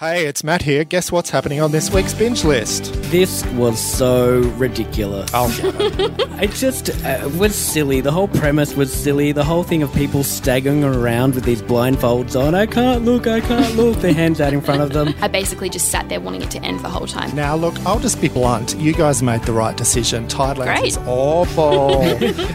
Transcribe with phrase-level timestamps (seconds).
[0.00, 0.82] Hey, it's Matt here.
[0.84, 2.90] Guess what's happening on this week's binge list?
[3.10, 5.30] This was so ridiculous.
[5.34, 6.16] Oh.
[6.40, 8.00] It just uh, was silly.
[8.00, 9.32] The whole premise was silly.
[9.32, 12.54] The whole thing of people staggering around with these blindfolds on.
[12.54, 13.98] I can't look, I can't look.
[13.98, 15.14] Their hands out in front of them.
[15.20, 17.36] I basically just sat there wanting it to end the whole time.
[17.36, 18.74] now, look, I'll just be blunt.
[18.78, 20.28] You guys made the right decision.
[20.28, 20.84] Tidelands Great.
[20.86, 21.98] is awful.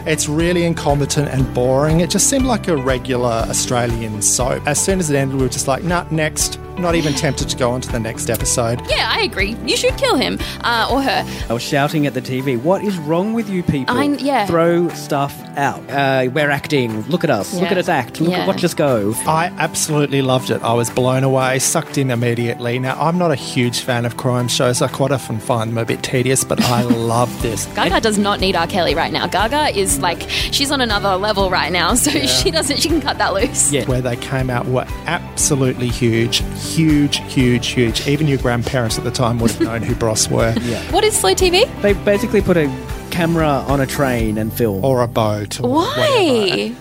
[0.04, 2.00] it's really incompetent and boring.
[2.00, 4.66] It just seemed like a regular Australian soap.
[4.66, 6.58] As soon as it ended, we were just like, nah, next.
[6.76, 8.80] Not even tempted to go on to the next episode.
[8.88, 9.56] Yeah, I agree.
[9.66, 11.24] You should kill him uh, or her.
[11.48, 13.96] I was shouting at the TV, What is wrong with you people?
[13.96, 14.46] I- yeah.
[14.46, 15.80] Throw stuff out.
[15.90, 17.02] Uh, we're acting.
[17.02, 17.52] Look at us.
[17.54, 18.20] Look at us act.
[18.20, 18.38] Look Yeah.
[18.42, 19.12] at watch us go.
[19.26, 20.62] I absolutely loved it.
[20.62, 22.78] I was blown away, sucked in immediately.
[22.78, 24.80] Now, I'm not a huge fan of crime shows.
[24.80, 27.66] I quite often find them a bit tedious, but I love this.
[27.74, 28.66] Gaga does not need R.
[28.66, 29.26] Kelly right now.
[29.26, 32.80] Gaga is like she's on another level right now, so she doesn't.
[32.80, 33.70] She can cut that loose.
[33.72, 33.84] Yeah.
[33.86, 36.42] where they came out were absolutely huge,
[36.74, 38.06] huge, huge, huge.
[38.06, 40.52] Even your grandparents at the time would have known who Bros were.
[40.90, 41.64] What is slow TV?
[41.82, 42.66] They basically put a
[43.10, 44.84] camera on a train and film.
[44.84, 45.60] Or a boat.
[45.60, 46.00] Or whatever.
[46.00, 46.74] Why?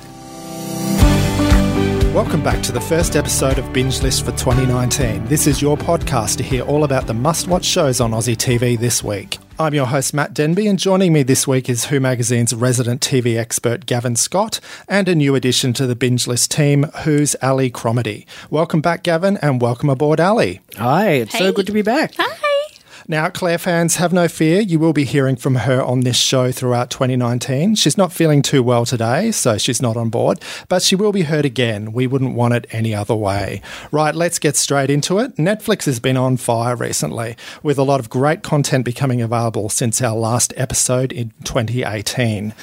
[2.13, 5.25] Welcome back to the first episode of Binge List for 2019.
[5.25, 8.79] This is your podcast to hear all about the must watch shows on Aussie TV
[8.79, 9.37] this week.
[9.57, 13.37] I'm your host, Matt Denby, and joining me this week is Who Magazine's resident TV
[13.37, 18.25] expert, Gavin Scott, and a new addition to the Binge List team, Who's Ali Cromedy.
[18.49, 20.59] Welcome back, Gavin, and welcome aboard, Ali.
[20.75, 22.15] Hi, it's so good to be back.
[22.17, 22.44] Hi.
[23.07, 24.61] Now, Claire fans, have no fear.
[24.61, 27.75] You will be hearing from her on this show throughout 2019.
[27.75, 31.21] She's not feeling too well today, so she's not on board, but she will be
[31.21, 31.93] heard again.
[31.93, 33.61] We wouldn't want it any other way.
[33.91, 35.35] Right, let's get straight into it.
[35.35, 40.01] Netflix has been on fire recently, with a lot of great content becoming available since
[40.01, 42.55] our last episode in 2018.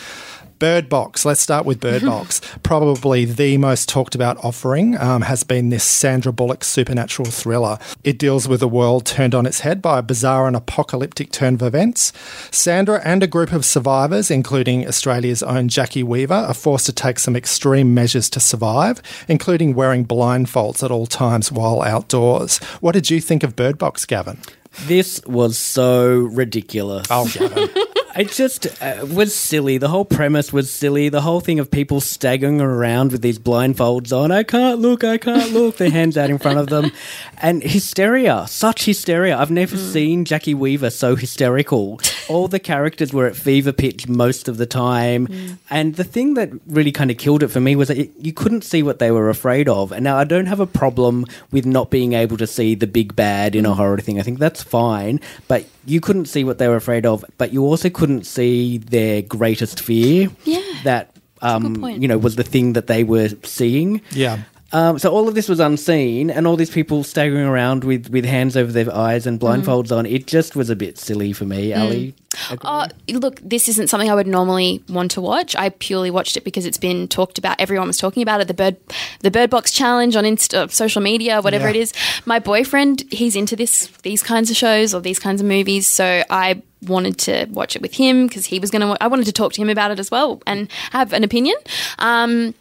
[0.62, 1.25] Bird Box.
[1.25, 2.41] Let's start with Bird Box.
[2.62, 7.81] Probably the most talked about offering um, has been this Sandra Bullock supernatural thriller.
[8.05, 11.55] It deals with a world turned on its head by a bizarre and apocalyptic turn
[11.55, 12.12] of events.
[12.53, 17.19] Sandra and a group of survivors, including Australia's own Jacki Weaver, are forced to take
[17.19, 22.59] some extreme measures to survive, including wearing blindfolds at all times while outdoors.
[22.79, 24.39] What did you think of Bird Box, Gavin?
[24.83, 27.09] This was so ridiculous.
[27.11, 27.69] Oh, Gavin.
[28.15, 29.78] It just uh, was silly.
[29.78, 31.09] The whole premise was silly.
[31.09, 34.31] The whole thing of people staggering around with these blindfolds on.
[34.31, 35.78] I can't look, I can't look.
[35.78, 36.93] Their hands out in front of them.
[37.41, 38.47] And hysteria.
[38.49, 39.39] Such hysteria.
[39.39, 39.93] I've never mm.
[39.93, 42.00] seen Jacki Weaver so hysterical.
[42.28, 45.27] All the characters were at fever pitch most of the time.
[45.27, 45.59] Mm.
[45.71, 48.33] And the thing that really kind of killed it for me was that it, you
[48.33, 49.91] couldn't see what they were afraid of.
[49.91, 53.17] And now I don't have a problem with not being able to see the big
[53.17, 53.77] bad in a mm.
[53.77, 54.21] horror thing.
[54.21, 55.19] I think that's fine.
[55.49, 59.22] But you couldn't see what they were afraid of, but you also couldn't see their
[59.22, 60.31] greatest fear.
[60.44, 60.62] Yeah.
[60.84, 64.00] That um, you know was the thing that they were seeing.
[64.12, 64.43] Yeah.
[64.72, 68.25] Um, so all of this was unseen, and all these people staggering around with, with
[68.25, 70.06] hands over their eyes and blindfolds on.
[70.06, 72.15] It just was a bit silly for me, Ali.
[72.50, 72.59] Agree?
[72.62, 75.55] Uh, look, this isn't something I would normally want to watch.
[75.55, 77.61] I purely watched it because it's been talked about.
[77.61, 78.49] Everyone was talking about it.
[78.49, 78.77] The bird,
[79.21, 81.71] the Bird Box challenge on Insta, social media, whatever Yeah.
[81.71, 81.93] it is.
[82.25, 85.87] My boyfriend, he's into this, these kinds of shows or these kinds of movies.
[85.87, 88.97] So I wanted to watch it with him because he was going to.
[89.03, 91.56] I wanted to talk to him about it as well and have an opinion.
[91.99, 92.55] Um,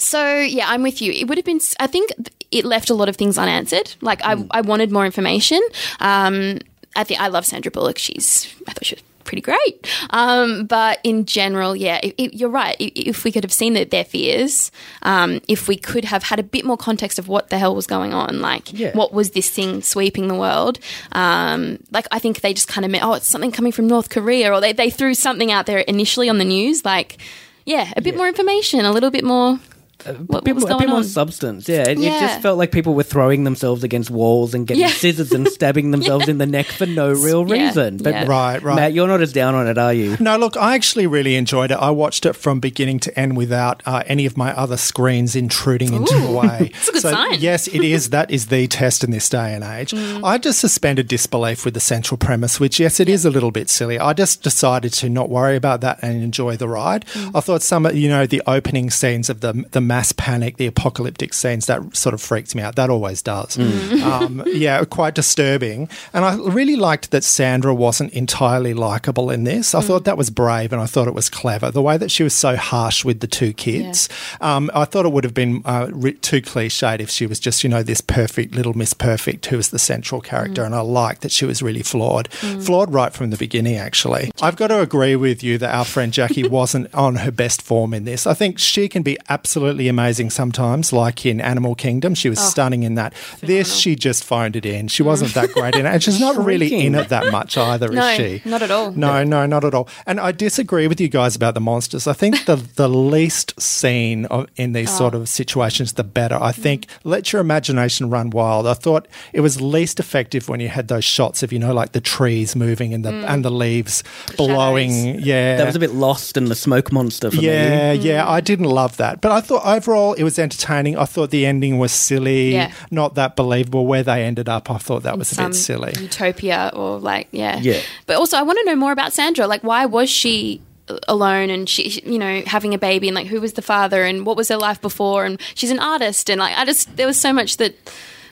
[0.00, 1.12] so yeah, I'm with you.
[1.12, 1.60] It would have been.
[1.78, 2.10] I think
[2.50, 3.94] it left a lot of things unanswered.
[4.00, 5.60] Like I, I wanted more information.
[6.00, 6.58] Um,
[6.96, 7.98] I think I love Sandra Bullock.
[7.98, 8.52] She's.
[8.66, 9.86] I thought she was pretty great.
[10.10, 12.74] Um, but in general, yeah, it, it- you're right.
[12.80, 14.72] If we could have seen the, their fears,
[15.02, 17.86] um, if we could have had a bit more context of what the hell was
[17.86, 18.90] going on, like Yeah.
[18.96, 20.80] what was this thing sweeping the world,
[21.12, 24.10] um, like I think they just kind of meant, oh, it's something coming from North
[24.10, 27.18] Korea, or they, they threw something out there initially on the news, like.
[27.66, 29.60] Yeah, a bit more information, a little bit more.
[30.04, 31.04] What, a bit, what's more, a going bit more on?
[31.04, 31.68] substance.
[31.68, 34.88] Yeah, it, it just felt like people were throwing themselves against walls and getting Yeah.
[34.88, 37.98] scissors and stabbing themselves in the neck for no real Yeah, reason.
[37.98, 38.26] But yeah.
[38.26, 38.76] Right, right.
[38.76, 40.16] Matt, you're not as down on it, are you?
[40.20, 41.74] No, look, I actually really enjoyed it.
[41.78, 45.92] I watched it from beginning to end without uh, any of my other screens intruding
[45.92, 46.70] into the way.
[46.74, 47.32] That's a good so, sign.
[47.32, 47.40] Mm.
[47.40, 48.10] yes, it is.
[48.10, 49.92] That is the test in this day and age.
[49.94, 53.68] I just suspended disbelief with the central premise, which, yes, it is a little bit
[53.68, 53.98] silly.
[53.98, 57.06] I just decided to not worry about that and enjoy the ride.
[57.06, 57.32] Mm.
[57.34, 60.68] I thought some, of you know, the opening scenes of the the mass panic, the
[60.68, 62.76] apocalyptic scenes, that sort of freaks me out.
[62.76, 63.58] That always does.
[64.00, 65.88] Um, yeah, quite disturbing.
[66.12, 69.74] And I really liked that Sandra wasn't entirely likable in this.
[69.74, 71.70] I thought that was brave and I thought it was clever.
[71.70, 74.08] The way that she was so harsh with the two kids,
[74.40, 75.86] um, I thought it would have been uh,
[76.22, 79.70] too cliched if she was just, you know, this perfect little Miss Perfect who was
[79.70, 80.64] the central character.
[80.64, 82.28] And I liked that she was really flawed.
[82.32, 84.30] Flawed right from the beginning, actually.
[84.40, 87.92] I've got to agree with you that our friend Jackie wasn't on her best form
[87.94, 88.26] in this.
[88.26, 92.14] I think she can be absolutely amazing sometimes, like in Animal Kingdom.
[92.14, 93.14] She was oh, stunning in that.
[93.40, 94.88] This, she just phoned it in.
[94.88, 95.90] She wasn't that great in it.
[95.90, 98.42] And she's not really in it that much either, No, is she?
[98.48, 98.92] not at all.
[98.92, 99.88] No, no, not at all.
[100.06, 102.06] And I disagree with you guys about the monsters.
[102.06, 104.98] I think the the least seen of, in these oh.
[104.98, 105.20] sort Oh.
[105.22, 106.38] of situations, the better.
[106.40, 108.66] I think let your imagination run wild.
[108.66, 111.92] I thought it was least effective when you had those shots of you know like
[111.92, 113.24] the trees moving and the mm.
[113.28, 114.02] and the leaves
[114.36, 115.18] blowing.
[115.20, 117.46] Yeah, That was a bit lost in the smoke monster for me.
[117.46, 118.28] yeah, yeah, mm.
[118.28, 119.20] I didn't love that.
[119.20, 120.96] But I thought overall it was entertaining.
[120.98, 122.72] I thought the ending was silly, Yeah.
[122.90, 123.86] not that believable.
[123.86, 125.92] Where they ended up, I thought that was a bit silly.
[126.00, 127.80] utopia or like yeah Yeah.
[128.06, 130.60] but also i want to know more about sandra like why was she
[131.08, 134.04] alone and she she- you know having a baby and like who was the father
[134.04, 137.06] and what was her life before and she's an artist and like i just there
[137.06, 137.74] was so much that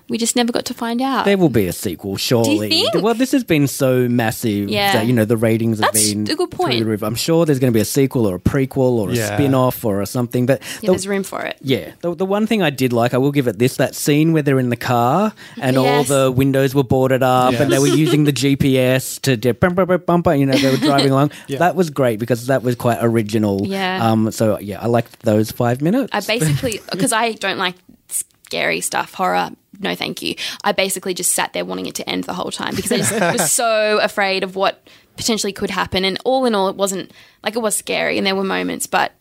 [0.08, 2.68] we just never got to find out There will be a sequel, surely.
[2.70, 2.94] think?
[2.94, 4.92] Well, this has been so massive Yeah.
[4.94, 6.72] that you know the ratings have That's been a good point.
[6.72, 7.02] through the roof.
[7.02, 10.04] I'm sure there's going to be a sequel or a prequel or a spin-off or
[10.06, 10.46] something.
[10.46, 13.12] But yeah, the- there's room for it Yeah, the, the one thing I did like,
[13.14, 16.32] I will give it this: that scene where they're in the car and all the
[16.34, 20.02] windows were boarded up, and they were using the GPS to do bum, bum, bum,
[20.06, 21.30] bum, bum, you know they were driving along.
[21.48, 23.66] That was great because that was quite original.
[23.66, 24.10] Yeah.
[24.10, 24.30] Um.
[24.30, 26.10] So yeah, I liked those five minutes.
[26.14, 27.74] I basically because I don't like
[28.08, 29.50] scary stuff, horror.
[29.80, 30.34] No, thank you.
[30.64, 33.12] I basically just sat there wanting it to end the whole time because I just
[33.12, 34.86] was so afraid of what
[35.16, 36.04] potentially could happen.
[36.04, 37.12] And all in all, it wasn't
[37.44, 39.12] like it was scary, and there were moments, but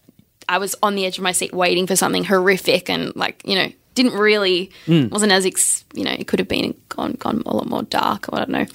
[0.50, 3.56] I was on the edge of my seat waiting for something horrific and like you
[3.56, 5.10] know didn't really hmm.
[5.10, 8.30] wasn't as ex, you know it could have been gone gone a lot more dark.
[8.30, 8.66] Or I don't know.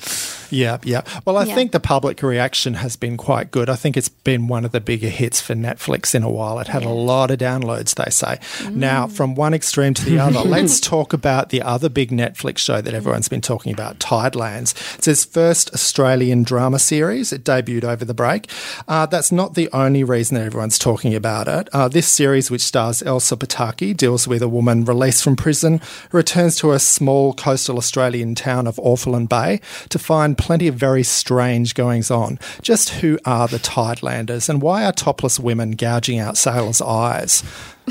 [0.52, 1.00] Yeah, yeah.
[1.24, 1.54] Well, I Yeah.
[1.54, 3.70] think the public reaction has been quite good.
[3.70, 6.58] I think it's been one of the bigger hits for Netflix in a while.
[6.58, 8.38] It had a lot of downloads, they say.
[8.70, 12.80] Now, from one extreme to the other, let's talk about the other big Netflix show
[12.82, 14.74] that everyone's been talking about, Tidelands.
[14.98, 17.32] It's its first Australian drama series.
[17.32, 18.48] It debuted over the break.
[18.86, 21.68] Uh, that's not the only reason that everyone's talking about it.
[21.72, 26.18] Uh, this series, which stars Elsa Pataky, deals with a woman released from prison who
[26.18, 31.02] returns to a small coastal Australian town of Orphan Bay to find plenty of very
[31.04, 32.38] strange goings on.
[32.60, 37.42] Just who are the Tidelanders and why are topless women gouging out sailors' eyes?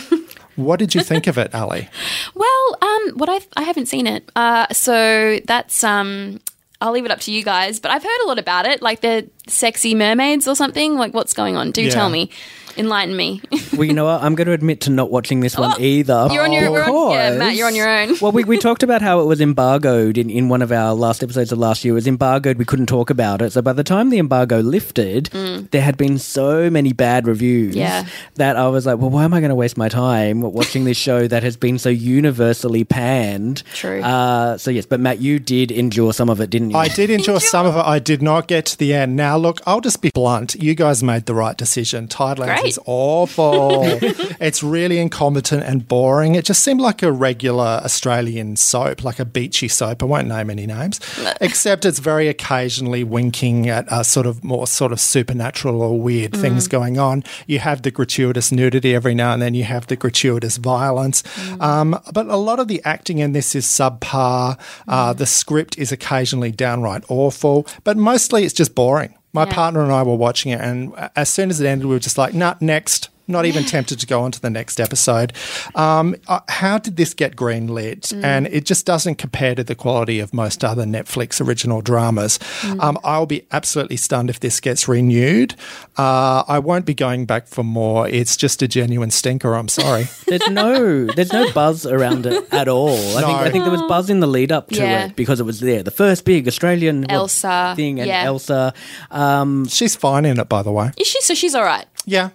[0.55, 1.87] what did you think of it, Ali?
[2.35, 6.39] Well, um, what I I haven't seen it, uh, so that's um.
[6.83, 9.01] I'll leave it up to you guys, but I've heard a lot about it, like
[9.01, 10.95] the sexy mermaids or something.
[10.95, 11.69] Like, what's going on?
[11.69, 11.91] Do Yeah.
[11.91, 12.31] tell me,
[12.77, 13.41] enlighten me.
[13.73, 14.23] well, you know what?
[14.23, 16.13] I'm going to admit to not watching this one either.
[16.29, 17.55] Oh, You're on your we're yeah, Matt.
[17.55, 18.15] You're on your own.
[18.21, 21.23] well, we, we talked about how it was embargoed in, in one of our last
[21.23, 21.93] episodes of last year.
[21.93, 22.57] It was embargoed.
[22.57, 23.51] We couldn't talk about it.
[23.51, 25.25] So by the time the embargo lifted,
[25.71, 27.75] there had been so many bad reviews Mm.
[27.75, 28.05] Yeah.
[28.35, 30.97] that I was like, well, why am I going to waste my time watching this
[30.97, 33.63] show that has been so universally panned?
[33.73, 34.01] True.
[34.01, 36.77] Uh, so yes, but Matt, you did endure some of it, didn't you?
[36.77, 37.79] I did enjoy some of it.
[37.85, 39.15] I did not get to the end.
[39.15, 40.55] Now, look, I'll just be blunt.
[40.55, 42.07] You guys made the right decision.
[42.07, 42.69] Tidelands Great.
[42.69, 43.83] is awful.
[44.39, 46.35] it's really incompetent and boring.
[46.35, 50.03] It just seemed like a regular Australian soap, like a beachy soap.
[50.03, 50.99] I won't name any names,
[51.41, 56.33] except it's very occasionally winking at uh, sort of more sort of supernatural or weird
[56.35, 57.23] things going on.
[57.47, 59.53] You have the gratuitous nudity every now and then.
[59.53, 61.23] You have the gratuitous violence.
[61.59, 64.59] Um, but a lot of the acting in this is subpar.
[64.87, 69.15] Uh, the script is occasionally downright awful, but mostly it's just boring.
[69.33, 69.53] My Yeah.
[69.53, 72.17] partner and I were watching it, and as soon as it ended, we were just
[72.17, 73.09] like, nah, next.
[73.31, 75.33] Not even tempted to go on to the next episode.
[75.75, 78.11] Um, uh, how did this get greenlit?
[78.23, 82.39] And it just doesn't compare to the quality of most other Netflix original dramas.
[82.79, 85.55] Um, I'll be absolutely stunned if this gets renewed.
[85.97, 88.07] Uh, I won't be going back for more.
[88.07, 89.53] It's just a genuine stinker.
[89.55, 90.07] I'm sorry.
[90.27, 92.95] There's no, there's no buzz around it at all.
[93.17, 95.05] I think, I think there was buzz in the lead up to Yeah.
[95.05, 98.23] it because it was there, the first big Australian Elsa, thing, and yeah.
[98.23, 98.73] Elsa.
[99.09, 100.91] Um, She's fine in it, by the way.
[100.97, 101.21] Is she?
[101.21, 101.85] So she's all right.
[102.05, 102.29] Yeah.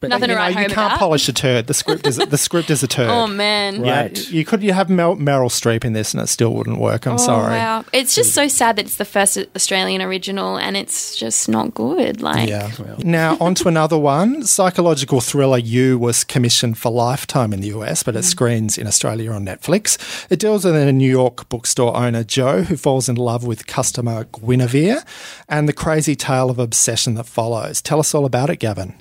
[0.00, 0.98] But Nothing You, to know, write you can't about.
[0.98, 1.66] polish a turd.
[1.66, 3.08] The script is the script is a turd.
[3.10, 3.84] Oh man.
[3.84, 4.30] Yeah, Right.
[4.30, 7.06] you could you have Mel, Meryl Streep in this and it still wouldn't work.
[7.06, 7.54] I'm Oh, sorry.
[7.54, 7.84] Wow.
[7.92, 12.22] It's just so sad that it's the first Australian original and it's just not good.
[12.22, 12.70] Like, Yeah.
[13.02, 14.44] Now, on to another one.
[14.44, 18.24] Psychological thriller You was commissioned for Lifetime in the US, but it mm.
[18.24, 19.98] screens in Australia on Netflix.
[20.30, 24.24] It deals with a New York bookstore owner, Joe, who falls in love with customer
[24.24, 25.02] Guinevere
[25.48, 27.82] and the crazy tale of obsession that follows.
[27.82, 28.94] Tell us all about it, Gavin.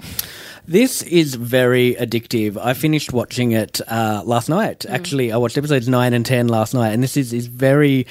[0.67, 2.57] This is very addictive.
[2.61, 4.85] I finished watching it uh, last night.
[4.85, 8.05] Actually, I watched episodes nine and ten last night, and this is is very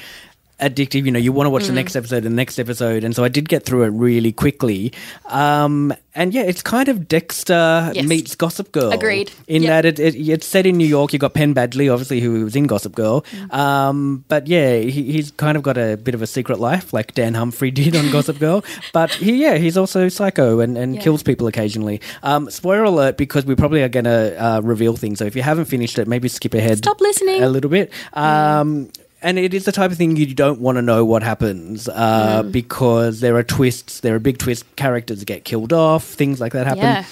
[0.59, 1.05] addictive.
[1.05, 1.67] You know, you want to watch Mm.
[1.67, 4.31] the next episode and the next episode, and so I did get through it really
[4.31, 4.91] quickly.
[5.27, 8.07] Um, and yeah, it's kind of Dexter Yes.
[8.07, 8.91] meets Gossip Girl.
[8.91, 9.31] Agreed.
[9.47, 9.69] In Yep.
[9.69, 11.13] that it, it, it's set in New York.
[11.13, 13.23] You got Penn Badgley, obviously, who was in Gossip Girl.
[13.31, 13.53] Mm.
[13.53, 17.13] Um, but yeah, he, he's kind of got a bit of a secret life, like
[17.13, 18.63] Dan Humphrey did on Gossip Girl.
[18.93, 21.01] But he, yeah, he's also psycho and, and Yeah.
[21.01, 22.01] kills people occasionally.
[22.23, 25.19] Um, spoiler alert, because we probably are going to uh, reveal things.
[25.19, 26.79] So if you haven't finished it, maybe skip ahead.
[26.79, 27.43] Stop listening.
[27.43, 27.91] a little bit.
[28.13, 28.89] Um,
[29.21, 32.43] and it is the type of thing you don't want to know what happens uh,
[32.43, 32.51] Mm.
[32.51, 36.67] because there are twists, there are big twists, characters get killed off, things like that
[36.67, 36.83] happen.
[36.83, 37.03] Yeah.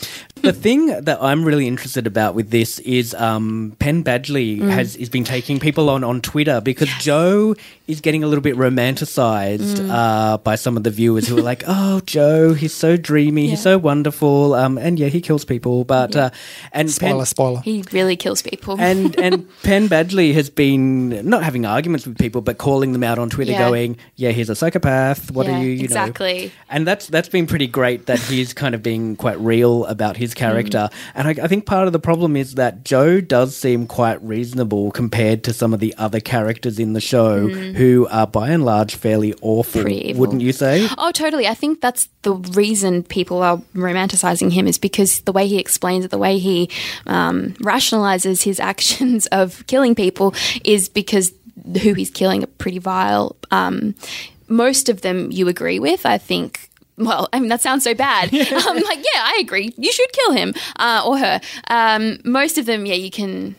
[0.41, 4.69] The thing that I'm really interested about with this is um, Penn Badgley Mm.
[4.69, 7.55] has is been taking people on on Twitter because Joe
[7.87, 9.89] is getting a little bit romanticized Mm.
[9.91, 13.61] uh, by some of the viewers who are like, "Oh, Joe, he's so dreamy, he's
[13.61, 16.29] so wonderful," um, and yeah, he kills people, but uh,
[16.71, 17.59] and Spoiler, Penn, spoiler.
[17.61, 18.79] He really kills people.
[18.79, 23.19] and and Penn Badgley has been not having arguments with people, but calling them out
[23.19, 23.69] on Twitter, Yeah.
[23.69, 25.31] going, "Yeah, he's a psychopath.
[25.31, 25.69] What Yeah, are you?
[25.71, 26.51] You know?" exactly.
[26.69, 30.33] And that's that's been pretty great that he's kind of being quite real about his
[30.33, 30.89] character.
[30.91, 30.93] Mm.
[31.15, 34.91] And I, I think part of the problem is that Joe does seem quite reasonable
[34.91, 38.95] compared to some of the other characters in the show, who are by and large
[38.95, 39.83] fairly awful.
[39.83, 40.87] Wouldn't you say?
[40.97, 41.47] Oh, totally.
[41.47, 46.05] I think that's the reason people are romanticizing him is because the way he explains
[46.05, 46.69] it, the way he
[47.05, 51.33] um, rationalizes his actions of killing people is because
[51.81, 53.35] who he's killing are pretty vile.
[53.51, 53.95] Um,
[54.47, 56.69] most of them you agree with, I think.
[56.97, 58.29] Well, I mean that sounds so bad.
[58.33, 59.73] I'm like, yeah, I agree.
[59.77, 61.41] You should kill him uh, or her.
[61.67, 63.55] Um, most of them, yeah, you can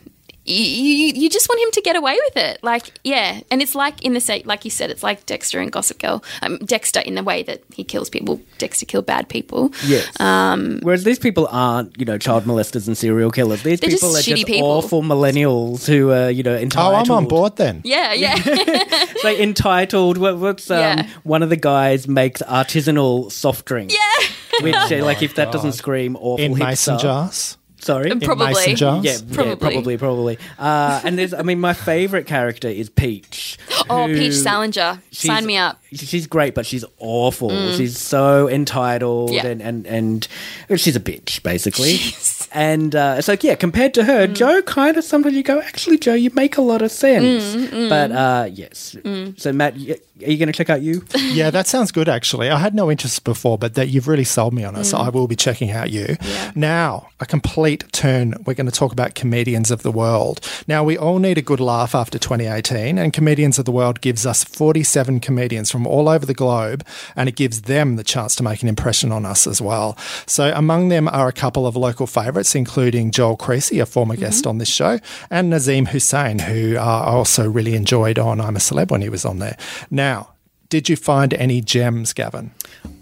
[0.47, 2.63] you, you, you just want him to get away with it.
[2.63, 3.41] Like, yeah.
[3.51, 6.23] And it's like, in the same, like you said, it's like Dexter and Gossip Girl.
[6.41, 9.71] Um, Dexter, in the way that he kills people, Dexter killed bad people.
[9.85, 10.07] Yes.
[10.19, 13.63] Um, Whereas these people aren't, you know, child molesters and serial killers.
[13.63, 14.67] These They're just people are just people.
[14.67, 16.93] awful millennials who are, you know, entitled.
[17.09, 17.13] Oh.
[17.13, 17.81] I'm on board then.
[17.83, 18.35] Yeah, yeah.
[19.21, 20.17] So entitled.
[20.17, 21.07] What, what's um, Yeah.
[21.23, 23.93] one of the guys makes artisanal soft drinks?
[23.95, 24.27] yeah.
[24.63, 27.57] Which, uh, like, if that doesn't scream awful In hipster- mason jars.
[27.79, 28.09] Sorry.
[28.19, 28.47] Probably.
[28.47, 29.03] mason jars.
[29.05, 29.49] Yeah, Probably.
[29.51, 30.37] yeah, probably, probably.
[30.57, 33.57] Uh, and there's, I mean, my favorite character is Peach.
[33.89, 35.01] Oh, who- Peach Salinger.
[35.11, 35.81] she's- Sign me up.
[35.93, 37.49] She's great, but she's awful.
[37.71, 39.45] She's so entitled, Yeah.
[39.47, 40.27] and, and and
[40.75, 41.93] she's a bitch, basically.
[41.93, 42.49] Jeez.
[42.51, 45.97] And uh, it's like, yeah, compared to her, Joe kind of sometimes you go, actually,
[45.99, 47.55] Joe, you make a lot of sense.
[47.89, 48.97] But uh, yes,
[49.37, 51.05] so Matt, are you going to check out you?
[51.17, 52.49] Yeah, that sounds good actually.
[52.49, 54.85] I had no interest before, but that you've really sold me on it.
[54.85, 56.15] So I will be checking out you.
[56.21, 56.51] Yeah.
[56.55, 58.33] Now, a complete turn.
[58.45, 60.39] We're going to talk about comedians of the world.
[60.67, 64.25] Now, we all need a good laugh after 2018, and Comedians of the World gives
[64.25, 68.43] us 47 comedians from all over the globe, and it gives them the chance to
[68.43, 69.97] make an impression on us as well.
[70.25, 74.47] So among them are a couple of local favourites, including Joel Creasy, a former guest
[74.47, 78.59] on this show, and Nazeem Hussain, who uh, I also really enjoyed on I'm a
[78.59, 79.57] Celeb when he was on there.
[79.91, 80.29] Now,
[80.69, 82.51] did you find any gems, Gavin?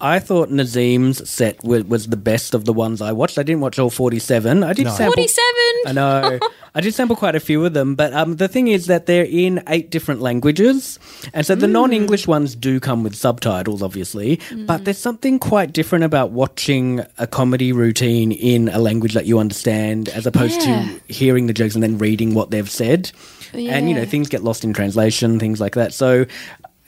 [0.02, 3.38] I thought Nazeem's set was, was the best of the ones I watched.
[3.40, 4.64] I didn't watch all 47.
[4.64, 4.92] I did No.
[4.92, 5.14] sample.
[5.14, 5.44] 47.
[5.88, 6.40] I know.
[6.76, 9.24] I did sample quite a few of them, but um, the thing is that they're
[9.26, 11.00] in eight different languages,
[11.34, 14.42] and so the non-English ones do come with subtitles, obviously.
[14.66, 19.40] But there's something quite different about watching a comedy routine in a language that you
[19.40, 20.86] understand, as opposed Yeah.
[21.08, 23.12] to hearing the jokes and then reading what they've said.
[23.54, 25.94] And you know, things get lost in translation, things like that.
[25.94, 26.26] So.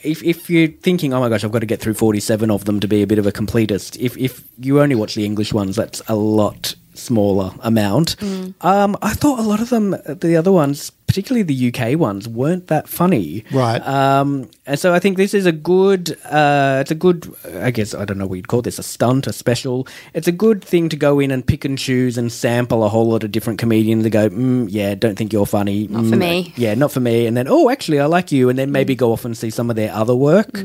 [0.07, 2.79] If, if you're thinking, oh my gosh, I've got to get through 47 of them
[2.79, 5.75] to be a bit of a completist, if, if you only watch the English ones,
[5.75, 8.15] that's a lot smaller amount.
[8.61, 12.67] Um, I thought a lot of them, the other ones, particularly the UK ones, weren't
[12.67, 13.43] that funny.
[13.51, 13.79] Right.
[13.87, 17.93] Um, and so I think this is a good, uh, it's a good, I guess,
[17.95, 19.87] I don't know what you'd call this, a stunt, a special.
[20.13, 23.07] It's a good thing to go in and pick and choose and sample a whole
[23.09, 25.87] lot of different comedians and go, mm, yeah, don't think you're funny.
[25.87, 26.53] Not for Mm, me.
[26.57, 27.25] Yeah, not for me.
[27.25, 28.49] And then, oh, actually, I like you.
[28.49, 28.99] And then maybe Mm.
[28.99, 30.61] go off and see some of their other work.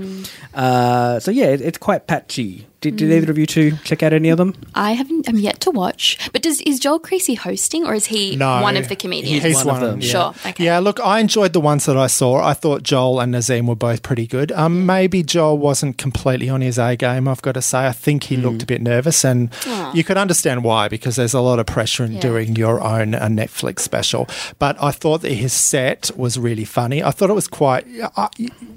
[0.54, 2.66] Uh, so yeah, it, it's quite patchy.
[2.82, 3.12] Did, Mm.
[3.16, 4.54] either of you two check out any of them?
[4.74, 5.28] I haven't.
[5.28, 6.18] I'm yet to watch.
[6.32, 9.42] But does is Joel Creasy hosting or is he No, one of the comedians?
[9.42, 10.08] He's one of them, yeah.
[10.08, 10.34] Sure.
[10.50, 10.64] Okay.
[10.64, 12.42] Yeah, look, I enjoyed the ones that I saw.
[12.42, 14.52] I thought Joel and Nazeem were both pretty good.
[14.52, 17.86] Um, maybe Joel wasn't completely on his A game, I've got to say.
[17.86, 19.48] I think he looked a bit nervous, and
[19.94, 22.20] you could understand why, because there's a lot of pressure in Yeah.
[22.20, 24.28] doing your own uh, Netflix special.
[24.58, 27.02] But I thought that his set was really funny.
[27.02, 27.86] I thought it was quite.
[28.16, 28.28] I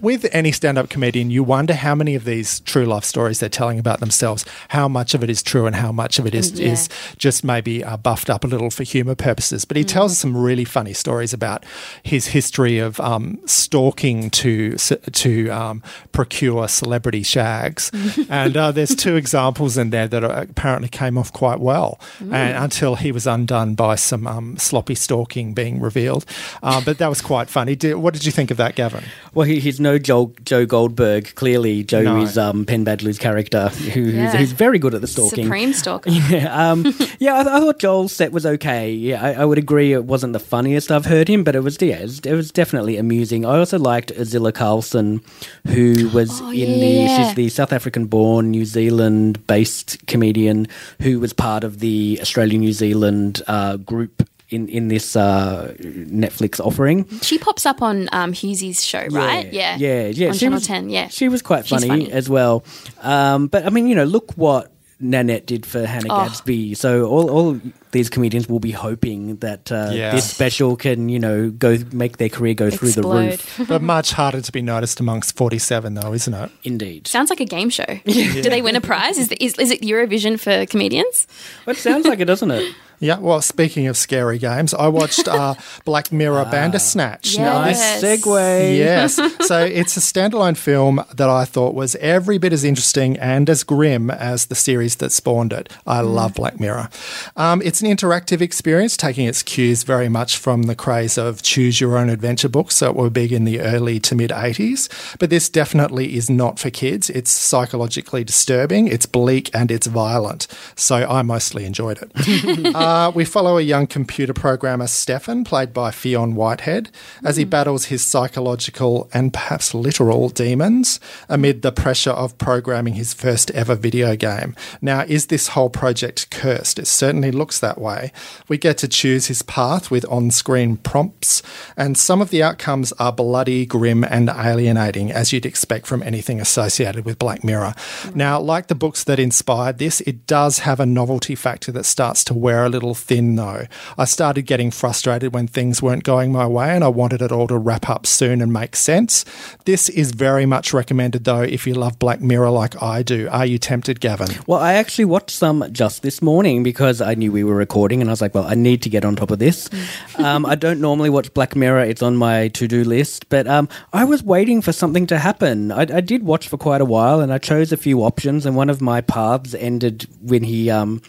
[0.01, 3.49] with any stand up comedian, you wonder how many of these true life stories they're
[3.49, 6.35] telling about about themselves, how much of it is true and how much of it
[6.35, 6.73] is, Yeah.
[6.73, 9.65] is just maybe uh, buffed up a little for humour purposes.
[9.65, 11.63] But he tells us some really funny stories about
[12.03, 17.91] his history of um, stalking to to um, procure celebrity shags,
[18.29, 22.57] and uh, there's two examples in there that are, apparently came off quite well, and
[22.57, 26.25] until he was undone by some um, sloppy stalking being revealed.
[26.61, 27.75] Uh, but that was quite funny.
[27.75, 29.03] Did, what did you think of that, Gavin?
[29.33, 31.33] Well, he, he's no Joe, Joe Goldberg.
[31.35, 32.21] Clearly, Joe No.
[32.21, 34.31] is um, Penn Badgley's character, who, Yeah.
[34.31, 35.45] who's, who's very good at the stalking.
[35.45, 36.09] Supreme stalker.
[36.29, 36.85] Yeah, um,
[37.19, 37.35] yeah.
[37.35, 38.91] I, I thought Joel's set was okay.
[38.91, 41.77] Yeah, I, I would agree it wasn't the funniest I've heard him, but it was
[41.81, 43.45] yeah, it was, it was definitely amusing.
[43.45, 45.21] I also liked Urzila Carlson,
[45.67, 47.07] who was Oh, in yeah.
[47.07, 50.67] the she's the South African-born, New Zealand-based comedian
[51.01, 54.27] who was part of the Australian New Zealand uh, group.
[54.49, 59.51] In, in this uh, Netflix offering, She pops up on um, Hughesy's show, right?
[59.51, 59.75] Yeah.
[59.77, 60.27] yeah, yeah.
[60.27, 61.07] On she Channel was, 10, yeah.
[61.07, 62.11] She was quite funny, funny.
[62.11, 62.63] as well.
[63.01, 66.25] Um, but I mean, you know, look what Nanette did for Hannah Oh.
[66.25, 66.75] Gadsby.
[66.75, 67.59] So all, all
[67.91, 70.11] these comedians will be hoping that uh, Yeah.
[70.11, 73.61] this special can, you know, go make their career go through the roof.
[73.67, 76.51] but much harder to be noticed amongst 47, though, isn't it?
[76.63, 77.07] Indeed.
[77.07, 77.85] Sounds like a game show.
[78.05, 79.17] Do they win a prize?
[79.17, 81.25] Is, is, is it Eurovision for comedians?
[81.65, 82.75] Well, it sounds like it, doesn't it?
[82.99, 87.37] Yeah, well, speaking of scary games, I watched uh, Black Mirror Bandersnatch.
[87.37, 88.01] Now, this- Yes.
[88.03, 88.77] Nice segue.
[88.77, 89.19] Yes.
[89.45, 93.63] So it's a standalone film that I thought was every bit as interesting and as
[93.63, 95.71] grim as the series that spawned it.
[95.85, 96.89] I love Black Mirror.
[97.35, 101.79] Um, it's an interactive experience, taking its cues very much from the craze of choose
[101.79, 105.17] your own adventure books that were big in the early to mid 80s.
[105.19, 107.09] But this definitely is not for kids.
[107.11, 110.47] It's psychologically disturbing, it's bleak, and it's violent.
[110.75, 112.11] So I mostly enjoyed it.
[112.85, 116.91] Uh, we follow a young computer programmer, Stefan, played by Fionn Whitehead,
[117.23, 123.11] as he battles his psychological and perhaps literal demons amid the pressure of programming his
[123.11, 124.55] first ever video game.
[124.83, 126.77] Now, is this whole project cursed?
[126.77, 128.11] It certainly looks that way.
[128.47, 131.41] We get to choose his path with on screen prompts,
[131.75, 136.39] and some of the outcomes are bloody, grim, and alienating, as you'd expect from anything
[136.39, 137.73] associated with Black Mirror.
[138.13, 142.23] Now, like the books that inspired this, it does have a novelty factor that starts
[142.25, 143.65] to wear a little thin, though.
[143.97, 147.47] I started getting frustrated when things weren't going my way, and I wanted it all
[147.47, 149.23] to wrap up soon and make sense.
[149.63, 153.29] This is very much recommended, though, if you love Black Mirror like I do.
[153.31, 154.27] Are you tempted, Gavin?
[154.45, 158.09] Well, I actually watched some just this morning because I knew we were recording, and
[158.09, 159.69] I was like, "Well, I need to get on top of this."
[160.17, 163.29] um, I don't normally watch Black Mirror; it's on my to-do list.
[163.29, 165.71] But um, I was waiting for something to happen.
[165.71, 168.55] I, I did watch for quite a while, and I chose a few options, and
[168.57, 171.01] one of my paths ended when he um,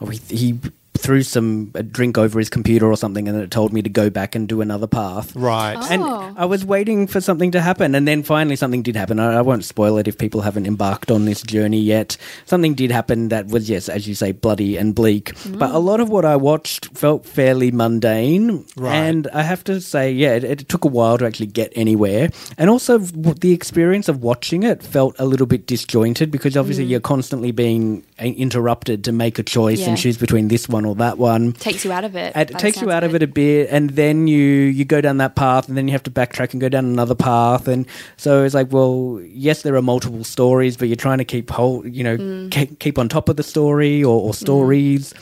[0.00, 0.58] oh, he, he
[1.02, 4.08] threw some a drink over his computer or something, and it told me to go
[4.08, 5.34] back and do another path.
[5.36, 5.76] Right.
[5.90, 6.32] And Oh.
[6.36, 9.18] I was waiting for something to happen, and then finally something did happen.
[9.18, 12.16] I, I won't spoil it if people haven't embarked on this journey yet.
[12.46, 15.32] Something did happen that was, yes, as you say, bloody and bleak.
[15.50, 18.64] But a lot of what I watched felt fairly mundane.
[18.76, 18.94] Right.
[18.94, 22.30] And I have to say, yeah, it, it took a while to actually get anywhere.
[22.58, 27.00] And also, the experience of watching it felt a little bit disjointed because obviously you're
[27.00, 29.90] constantly being uh, interrupted to make a choice Yeah.
[29.90, 32.32] and choose between this one or that one Takes you out of it.
[32.36, 33.22] it takes you out of it.
[33.22, 36.02] it a bit and then you you go down that path and then you have
[36.04, 39.82] to backtrack and go down another path and so it's like well yes there are
[39.82, 42.78] multiple stories but you're trying to keep whole you know Mm.
[42.78, 45.14] keep on top of the story or, or stories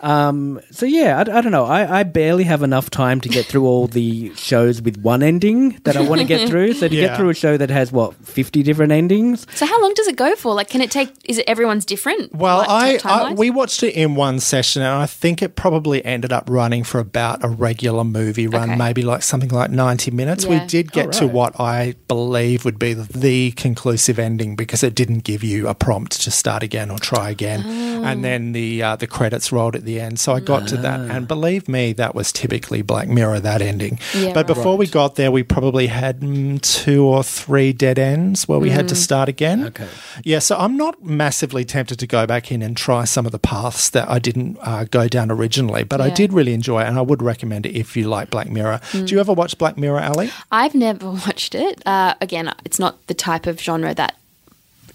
[0.00, 1.64] um, so yeah, I, I don't know.
[1.64, 5.78] I, I barely have enough time to get through all the shows with one ending
[5.84, 6.74] that I want to get through.
[6.74, 7.08] So to Yeah.
[7.08, 10.16] get through a show that has what fifty different endings, So how long does it
[10.16, 10.54] go for?
[10.54, 11.10] Like, can it take?
[11.24, 12.34] Is it everyone's different?
[12.34, 16.04] Well, like, I, I we watched it in one session, and I think it probably
[16.04, 18.78] ended up running for about a regular movie run, Okay.
[18.78, 20.44] maybe like something like ninety minutes.
[20.46, 24.82] We did get Oh, to what I believe would be the, the conclusive ending because
[24.82, 28.04] it didn't give you a prompt to start again or try again, Oh.
[28.04, 30.18] and then the uh, the credits rolled at the end.
[30.20, 33.98] So I got to that, and believe me, that was typically Black Mirror that ending.
[34.14, 34.46] Yeah, but right.
[34.46, 38.70] before we got there, we probably had mm, two or three dead ends where we
[38.70, 38.98] had to Mm.
[38.98, 39.64] start again.
[39.66, 39.88] Okay.
[40.24, 43.38] Yeah, so I'm not massively tempted to go back in and try some of the
[43.38, 46.98] paths that I didn't uh, go down originally, but I did really enjoy it, and
[46.98, 48.80] I would recommend it if you like Black Mirror.
[48.92, 49.06] Mm.
[49.06, 50.30] Do you ever watch Black Mirror, Ali?
[50.50, 51.82] I've never watched it.
[51.86, 54.16] Uh, again, it's not the type of genre that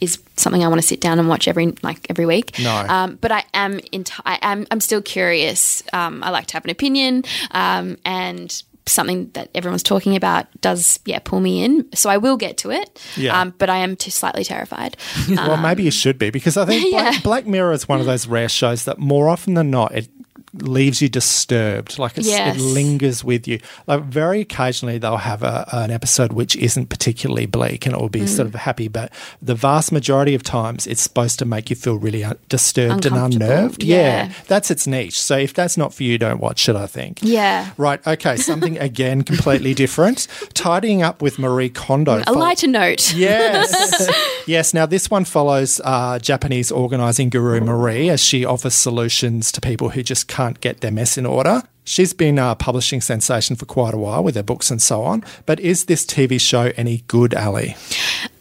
[0.01, 2.57] is something I want to sit down and watch every like every week.
[2.59, 2.85] No.
[2.89, 5.83] Um, but I am in I am I'm still curious.
[5.93, 10.99] Um, I like to have an opinion, um, and something that everyone's talking about does
[11.05, 11.87] yeah pull me in.
[11.93, 12.99] So I will get to it.
[13.15, 13.39] Yeah.
[13.39, 14.97] Um, but I am too slightly terrified.
[15.29, 17.11] well, maybe you should be because I think Um, Yeah.
[17.11, 20.09] Black, Black Mirror is one of those rare shows that more often than not it
[20.53, 21.97] leaves you disturbed.
[21.97, 22.57] Like it's, Yes.
[22.57, 23.59] it lingers with you.
[23.87, 28.09] Like very occasionally they'll have a, an episode which isn't particularly bleak and it will
[28.09, 28.53] be sort Mm.
[28.55, 29.11] of happy, but
[29.41, 33.15] the vast majority of times it's supposed to make you feel really un- disturbed and
[33.15, 33.83] unnerved.
[33.83, 34.31] Yeah.
[34.47, 35.21] that's its niche.
[35.21, 36.75] So if that's not for you, don't watch it.
[36.75, 37.19] I think.
[37.21, 37.69] Yeah.
[37.77, 38.05] Right.
[38.05, 38.35] Okay.
[38.35, 40.27] Something again completely different.
[40.53, 42.23] Tidying up with Marie Kondo.
[42.27, 43.13] A lighter note.
[43.13, 44.09] Yes.
[44.47, 44.73] yes.
[44.73, 49.89] Now, this one follows uh, Japanese organizing guru Marie as she offers solutions to people
[49.89, 51.63] who just can't get their mess in order.
[51.83, 55.23] She's been a publishing sensation for quite a while with her books and so on.
[55.45, 57.75] But is this TV show any good, Ali?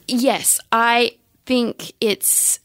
[0.06, 2.60] Yes, I think it's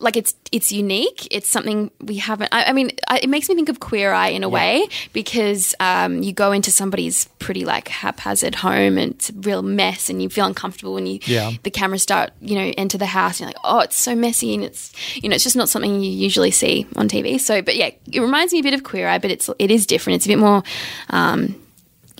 [0.00, 1.26] like it's it's unique.
[1.30, 2.50] It's something we haven't.
[2.52, 5.74] I, I mean, I, it makes me think of Queer Eye in a way because
[5.80, 10.22] um, you go into somebody's pretty like haphazard home and it's a real mess, and
[10.22, 11.50] you feel uncomfortable when you Yeah.
[11.64, 13.40] the cameras start you know enter the house.
[13.40, 16.00] And you're like, oh, it's so messy, and it's you know it's just not something
[16.00, 17.40] you usually see on TV.
[17.40, 19.84] So, but yeah, it reminds me a bit of Queer Eye, but it's it is
[19.86, 20.16] different.
[20.16, 20.62] It's a bit more.
[21.10, 21.60] Um,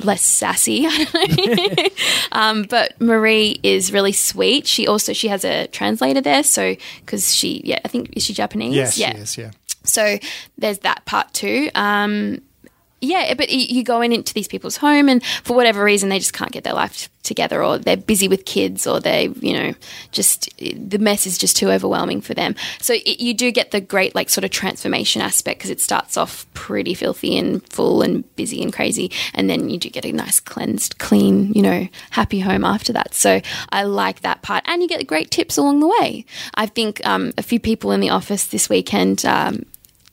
[0.04, 0.86] less sassy.
[0.86, 1.88] I don't know.
[2.32, 4.66] um, but Marie is really sweet.
[4.66, 8.34] She also she has a translator there, so because she yeah I think is she
[8.34, 8.74] Japanese?
[8.74, 9.12] Yes, yeah.
[9.12, 9.38] she is.
[9.38, 9.50] Yeah.
[9.84, 10.18] So
[10.58, 11.70] there's that part too.
[11.74, 12.42] Um,
[13.00, 16.32] yeah, but you go in into these people's home, and for whatever reason, they just
[16.32, 19.74] can't get their life together, or they're busy with kids, or they, you know,
[20.12, 22.54] just the mess is just too overwhelming for them.
[22.80, 26.16] So it, you do get the great, like, sort of transformation aspect because it starts
[26.16, 30.12] off pretty filthy and full and busy and crazy, and then you do get a
[30.12, 33.14] nice, cleansed, clean, you know, happy home after that.
[33.14, 36.24] So I like that part, and you get great tips along the way.
[36.54, 39.24] I think um, a few people in the office this weekend.
[39.24, 39.64] Um,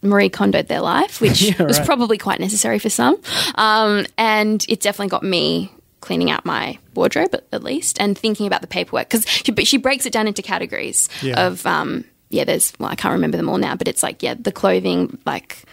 [0.05, 3.19] Marie Kondoed their life, which Yeah, was probably quite necessary for some.
[3.55, 8.45] Um, and it definitely got me cleaning out my wardrobe at, at least and thinking
[8.47, 11.47] about the paperwork because she, she breaks it down into categories Yeah.
[11.47, 14.35] of, um, yeah, there's, well, I can't remember them all now, but it's like, yeah,
[14.39, 15.63] the clothing, like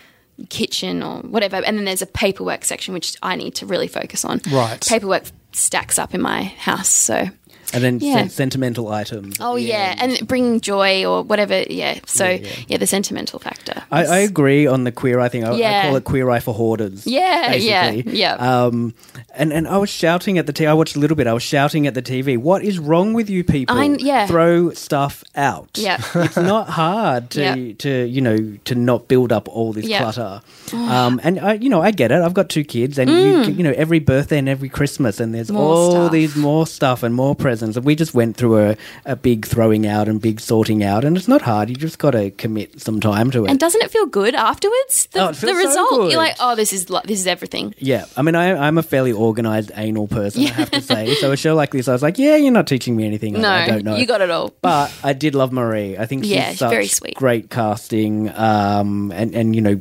[0.48, 1.56] kitchen or whatever.
[1.56, 4.40] And then there's a paperwork section, which I need to really focus on.
[4.50, 4.80] Right.
[4.80, 6.88] Paperwork stacks up in my house.
[6.88, 7.26] So,
[7.72, 8.14] And then Yeah.
[8.18, 9.36] sen- sentimental items.
[9.40, 9.94] oh, yeah.
[9.98, 10.18] end.
[10.18, 11.62] And bringing joy or whatever.
[11.68, 11.98] Yeah.
[12.06, 13.82] So, yeah, the sentimental factor.
[13.90, 15.44] I, I agree on the queer eye thing.
[15.44, 17.06] I, I call it queer eye for hoarders.
[17.06, 18.18] Yeah, yeah, basically.
[18.18, 18.34] yeah.
[18.34, 18.94] Um,
[19.34, 20.68] and and I was shouting at the TV.
[20.68, 21.26] I watched a little bit.
[21.26, 22.36] I was shouting at the TV.
[22.36, 23.76] What is wrong with you people?
[23.78, 24.26] I- yeah.
[24.26, 25.70] Throw stuff out.
[25.74, 26.00] Yeah.
[26.14, 27.72] it's not hard to Yeah.
[27.78, 30.00] to you know to not build up all this Yeah.
[30.00, 30.42] clutter.
[30.72, 32.20] Um, and I, you know, I get it.
[32.20, 35.50] I've got two kids, and you, you know, every birthday and every Christmas, and there's
[35.50, 35.54] Mm.
[35.54, 36.12] More all stuff.
[36.12, 37.61] these more stuff and more presents.
[37.62, 41.16] And we just went through a, a big throwing out and big sorting out, and
[41.16, 41.70] it's not hard.
[41.70, 43.50] You just got to commit some time to it.
[43.50, 45.06] And doesn't it feel good afterwards?
[45.12, 46.10] The, Oh, it the feels so result, good.
[46.12, 47.74] you're like, oh, this is lo- this is everything.
[47.78, 51.14] Yeah, I mean, I, I'm a fairly organized anal person, I have to say.
[51.14, 53.36] So a show like this, I was like, yeah, you're not teaching me anything.
[53.36, 53.96] I- No, I don't know.
[53.96, 54.52] you got it all.
[54.60, 55.96] But I did love Marie.
[55.96, 57.14] I think she's Yeah, very sweet.
[57.14, 59.80] great casting, um, and and you know,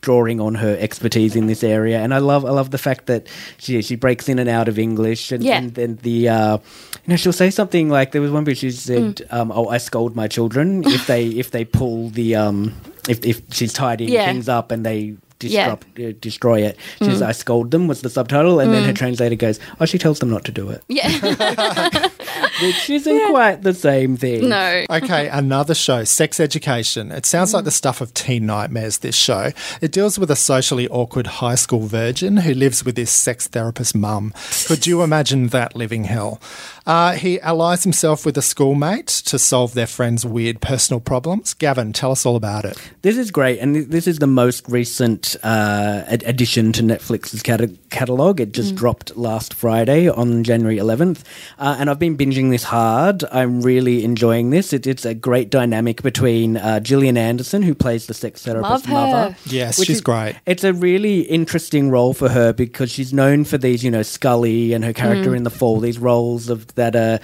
[0.00, 1.98] drawing on her expertise in this area.
[2.00, 3.26] And I love I love the fact that
[3.58, 5.58] she she breaks in and out of English, and Yeah.
[5.58, 8.70] and then the uh, you know she'll say something like there was one bit she
[8.70, 9.32] said, Mm.
[9.32, 12.72] um, "Oh, I scold my children if they if they pull the um
[13.08, 14.26] if if she's tidying Yeah.
[14.32, 15.76] things up and they." Yeah.
[15.98, 16.76] Uh, destroy it.
[16.98, 18.60] She says, I scold them, was the subtitle.
[18.60, 20.82] And then her translator goes, Oh, she tells them not to do it.
[20.88, 21.08] Yeah,
[22.62, 24.48] Which isn't quite the same thing.
[24.48, 24.84] no.
[24.90, 27.10] Okay, another show, Sex Education.
[27.10, 29.50] It sounds like the stuff of teen nightmares, this show.
[29.80, 33.94] It deals with a socially awkward high school virgin who lives with his sex therapist
[33.96, 34.34] mum.
[34.66, 36.40] Could you imagine that living hell?
[36.86, 41.54] Uh, he allies himself with a schoolmate to solve their friend's weird personal problems.
[41.54, 42.76] Gavin, tell us all about it.
[43.02, 47.72] This is great, and this is the most recent uh, ad- addition to Netflix's cata-
[47.90, 48.40] catalog.
[48.40, 51.22] It just dropped last Friday on January 11th,
[51.58, 53.24] uh, and I've been binging this hard.
[53.30, 54.72] I'm really enjoying this.
[54.72, 59.36] It, it's a great dynamic between uh, Gillian Anderson, who plays the sex therapist mother.
[59.46, 60.36] Yes, which she's is- great.
[60.46, 64.72] It's a really interesting role for her because she's known for these, you know, Scully
[64.72, 67.20] and her character in The Fall, these roles of that are,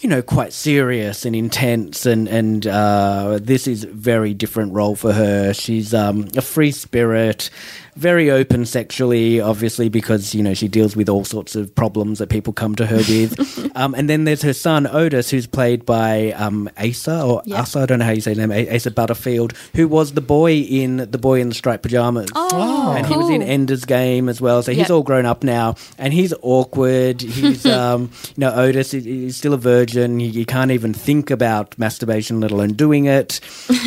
[0.00, 4.94] you know, quite serious and intense, and and uh, this is a very different role
[4.94, 5.52] for her.
[5.52, 7.50] She's um, a free spirit.
[7.96, 12.28] Very open sexually, obviously, because you know she deals with all sorts of problems that
[12.28, 13.72] people come to her with.
[13.76, 17.62] um, and then there's her son Otis, who's played by um, Asa or Yeah.
[17.62, 17.80] Asa.
[17.80, 18.52] I don't know how you say his name.
[18.72, 22.28] Asa Butterfield, who was the boy in the boy in the striped pajamas.
[22.36, 23.42] Oh, and he was in.
[23.42, 24.62] Ender's Game as well.
[24.62, 24.90] So he's Yep.
[24.90, 27.20] all grown up now, and he's awkward.
[27.22, 29.87] He's, um, you know, Otis is, is still a virgin.
[29.92, 33.32] He, he can't even think about masturbation, let alone doing it.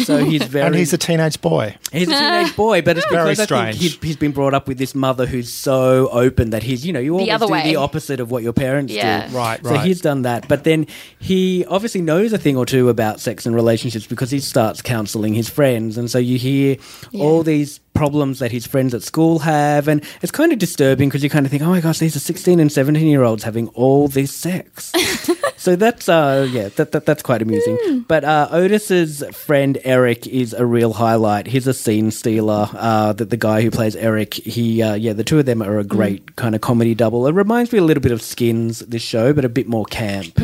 [0.06, 0.66] So he's very.
[0.68, 1.76] And he's a teenage boy.
[1.92, 3.94] He's a teenage boy, but it's Very because I think strange.
[4.00, 7.00] he'd he's been brought up with this mother who's so open that he's you know
[7.00, 7.64] you always other do way.
[7.64, 9.28] the opposite of what your parents Yeah.
[9.28, 9.36] do.
[9.36, 10.88] Right, So he's done that, but then
[11.20, 15.34] he obviously knows a thing or two about sex and relationships because he starts counselling
[15.34, 16.78] his friends, and so you hear
[17.14, 21.24] all these problems that his friends at school have, and it's kind of disturbing because
[21.24, 23.68] you kind of think, oh my gosh, these are sixteen and seventeen year olds having
[23.70, 24.92] all this sex.
[25.58, 27.78] so that's uh yeah that, that that's quite amusing.
[27.84, 28.00] Hmm.
[28.00, 31.48] But uh, Otis's friend Eric is a real highlight.
[31.48, 32.68] He's a scene stealer.
[32.74, 35.78] Uh, that the guy who plays Eric, he uh, yeah, the two of them are
[35.80, 36.36] a great Hmm.
[36.36, 37.28] kind of comedy double.
[37.28, 40.38] It reminds me a little bit of Skins this show, but a bit more camp.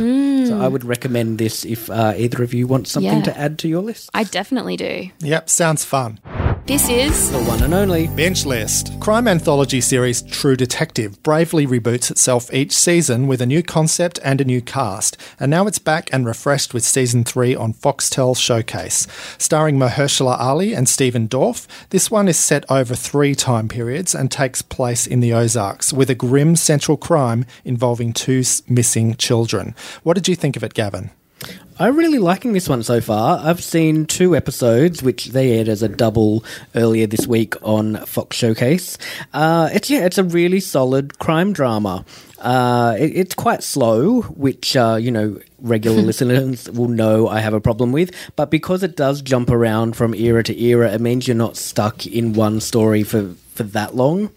[0.47, 3.17] So I would recommend this if uh, either of you want something Hmm.
[3.17, 3.23] Yeah.
[3.33, 4.09] to add to your list.
[4.13, 5.09] I definitely do.
[5.19, 6.19] Yep, sounds fun.
[6.67, 8.07] This is The one and only.
[8.07, 8.99] Binge List.
[8.99, 14.41] Crime anthology series True Detective bravely reboots itself each season with a new concept and
[14.41, 19.07] a new cast, and now it's back and refreshed with season 3 on Foxtel Showcase.
[19.37, 24.29] Starring Mahershala Ali and Stephen Dorff, this one is set over three time periods and
[24.29, 29.73] takes place in the Ozarks with a grim central crime involving two missing children.
[30.03, 31.11] What did you think of it, Gavin?
[31.79, 33.39] I'm really liking this one so far.
[33.43, 38.35] I've seen two episodes, which they aired as a double earlier this week on Fox
[38.35, 38.97] Showcase.
[39.31, 42.03] Uh, it's yeah, it's a really solid crime drama.
[42.39, 47.53] Uh, it, it's quite slow, which uh, you know regular listeners will know I have
[47.53, 48.11] a problem with.
[48.35, 52.07] But because it does jump around from era to era, it means you're not stuck
[52.07, 54.31] in one story for for that long.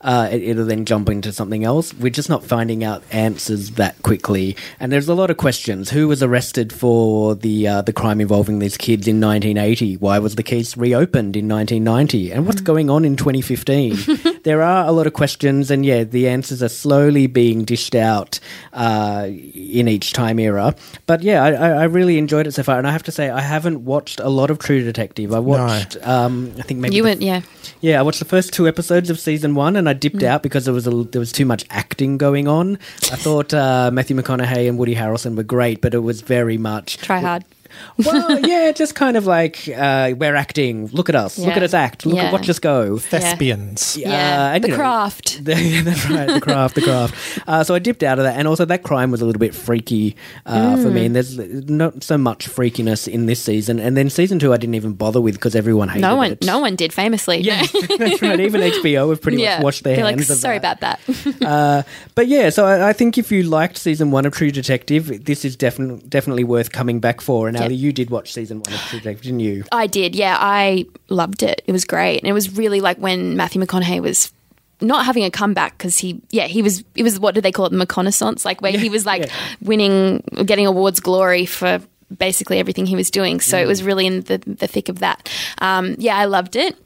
[0.00, 1.94] Uh, it, it'll then jump into something else.
[1.94, 5.90] We're just not finding out answers that quickly, and there's a lot of questions.
[5.90, 9.96] Who was arrested for the uh, the crime involving these kids in 1980?
[9.96, 12.32] Why was the case reopened in 1990?
[12.32, 13.96] And what's going on in 2015?
[14.44, 18.38] there are a lot of questions, and yeah, the answers are slowly being dished out
[18.72, 20.74] uh, in each time era.
[21.06, 23.28] But yeah, I, I I really enjoyed it so far, and I have to say
[23.30, 25.32] I haven't watched a lot of True Detective.
[25.34, 27.40] I watched, um, I think maybe you the went, yeah.
[27.80, 30.22] yeah, I watched the first two episodes of season one, and I dipped Mm.
[30.28, 32.78] out because there was a, there was too much acting going on.
[33.10, 36.98] I thought uh, Matthew McConaughey and Woody Harrelson were great, but it was very much
[36.98, 37.44] Try hard.
[38.04, 40.88] Well, yeah, just kind of like uh, we're acting.
[40.88, 41.38] Look at us.
[41.38, 42.06] Look at us act.
[42.06, 42.24] Look Yeah.
[42.24, 42.98] at watch us go.
[42.98, 43.96] Thespians.
[43.96, 45.40] Yeah, and, the you know, craft.
[45.44, 46.26] yeah, that's right.
[46.26, 47.38] The craft, the craft.
[47.46, 49.54] Uh, so I dipped out of that, and also that crime was a little bit
[49.54, 50.92] freaky uh, for Mm.
[50.92, 51.06] me.
[51.06, 53.78] And there's not so much freakiness in this season.
[53.78, 56.44] And then season two, I didn't even bother with because everyone hated No one, it.
[56.44, 57.38] no one did famously.
[57.38, 57.62] Yeah,
[57.98, 58.40] that's right.
[58.40, 59.56] Even HBO have pretty yeah.
[59.56, 60.28] much washed their They're hands.
[60.28, 60.78] like, of sorry that.
[60.78, 61.42] about that.
[61.46, 61.82] Uh,
[62.14, 65.44] but yeah, so I, I think if you liked season one of True Detective, this
[65.44, 67.48] is definitely definitely worth coming back for.
[67.48, 67.78] And Yep.
[67.80, 69.64] You did watch season one of True Detective, didn't you?
[69.72, 70.36] I did, yeah.
[70.38, 71.62] I loved it.
[71.66, 74.32] It was great, and it was really like when Matthew McConaughey was
[74.80, 76.84] not having a comeback because he, yeah, he was.
[76.94, 79.32] It was what do they call it, the reconnaissance, like where he was like yeah.
[79.60, 81.80] winning, getting awards glory for
[82.16, 83.40] basically everything he was doing.
[83.40, 85.28] So it was really in the the thick of that.
[85.58, 86.76] Um, yeah, I loved it.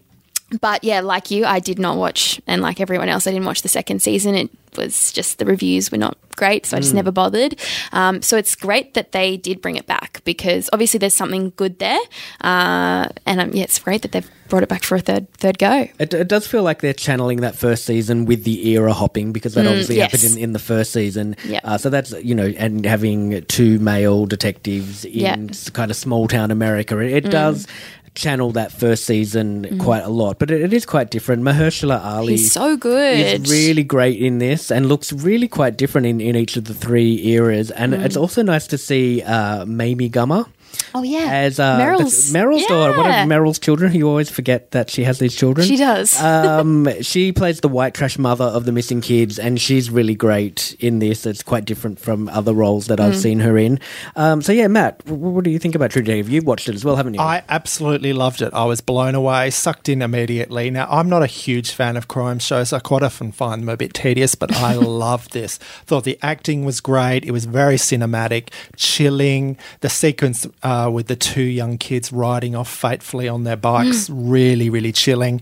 [0.61, 3.63] But yeah, like you, I did not watch, and like everyone else, I didn't watch
[3.63, 4.35] the second season.
[4.35, 7.59] It was just the reviews were not great, so I just never bothered.
[7.93, 11.79] Um, so it's great that they did bring it back because obviously there's something good
[11.81, 11.99] there,
[12.41, 15.59] uh, and um, yeah, it's great that they've brought it back for a third third
[15.59, 15.89] go.
[15.99, 19.53] It, it does feel like they're channeling that first season with the era hopping because
[19.55, 20.13] that obviously Mm, yes.
[20.13, 21.37] happened in, in the first season.
[21.45, 21.61] Yeah.
[21.65, 25.49] Uh, so that's you know, and having two male detectives in.
[25.49, 25.73] Mm.
[25.75, 27.67] kind of small town America, it, it does
[28.15, 30.39] channel that first season quite a lot.
[30.39, 31.43] But it, it is quite different.
[31.43, 32.33] Mahershala Ali.
[32.35, 33.19] He's so good.
[33.19, 36.75] is really great in this and looks really quite different in, in each of the
[36.75, 37.71] three eras.
[37.71, 38.05] And Mm.
[38.05, 40.47] it's also nice to see uh, Mamie Gummer
[40.95, 43.93] oh yeah, as uh, Meryl's that's Meryl's daughter, one of Meryl's children.
[43.95, 45.67] You always forget that she has these children.
[45.67, 46.21] She does.
[46.21, 50.77] um, she plays the white trash mother of the missing kids, and she's really great
[50.81, 51.27] in this.
[51.27, 53.05] It's quite different from other roles that Mm.
[53.05, 53.79] I've seen her in.
[54.17, 56.29] Um, so yeah, Matt, w- what do you think about True Detective?
[56.29, 57.21] You've watched it as well, haven't you?
[57.21, 58.53] I absolutely loved it.
[58.53, 60.69] I was blown away, sucked in immediately.
[60.71, 62.73] Now, I'm not a huge fan of crime shows.
[62.73, 65.59] I quite often find them a bit tedious, but I loved this.
[65.87, 67.25] Thought the acting was great.
[67.25, 69.57] It was very cinematic, chilling.
[69.81, 74.11] The sequence uh, Uh, with the two young kids riding off fatefully on their bikes,
[74.11, 74.31] mm.
[74.31, 75.41] really, really chilling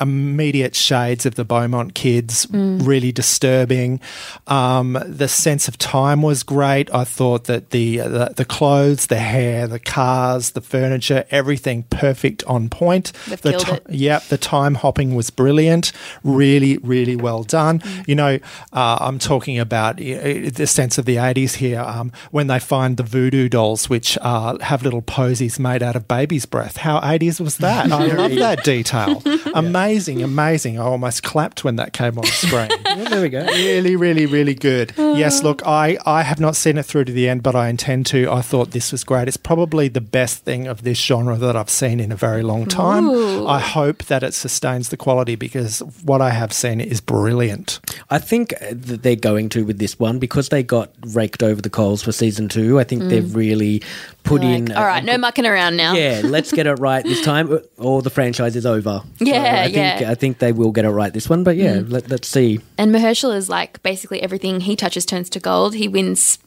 [0.00, 4.00] immediate shades of the Beaumont kids, really disturbing.
[4.46, 6.92] Um, the sense of time was great.
[6.94, 12.44] I thought that the, the the clothes, the hair, the cars, the furniture, everything perfect
[12.44, 13.12] on point.
[13.28, 13.90] They've the killed ti- it.
[13.90, 15.92] Yep, the time hopping was brilliant.
[16.22, 17.80] Really, really well done.
[17.80, 18.08] Mm.
[18.08, 18.38] You know,
[18.72, 22.96] uh, I'm talking about uh, the sense of the 80s here um, when they find
[22.96, 26.76] the voodoo dolls, which uh, have little posies made out of baby's breath.
[26.76, 27.90] How 80s was that?
[27.90, 29.22] I love that detail.
[29.54, 30.78] Amazing amazing, amazing.
[30.80, 32.68] I almost clapped when that came on screen.
[32.96, 33.44] Well, there we go.
[33.44, 34.94] really, really, really good.
[34.96, 38.06] Yes, look, I, I have not seen it through to the end, but I intend
[38.06, 38.30] to.
[38.30, 39.28] I thought this was great.
[39.28, 42.64] It's probably the best thing of this genre that I've seen in a very long
[42.64, 43.04] time.
[43.06, 43.46] Ooh.
[43.46, 47.80] I hope that it sustains the quality because what I have seen is brilliant.
[48.08, 51.60] I think uh, that they're going to with this one because they got raked over
[51.60, 52.80] the coals for season two.
[52.80, 53.82] I think they've really
[54.24, 54.72] put Like, in.
[54.72, 55.92] all right, no mucking around now.
[55.92, 59.02] Yeah, let's get it right this time, or the franchise is over.
[59.18, 60.00] Yeah, I think, yeah.
[60.02, 60.10] Mm.
[60.10, 62.60] I think they will get it right this one, but yeah, let, let's see.
[62.78, 65.74] And Mahershala is like basically everything he touches turns to gold.
[65.74, 66.38] He wins.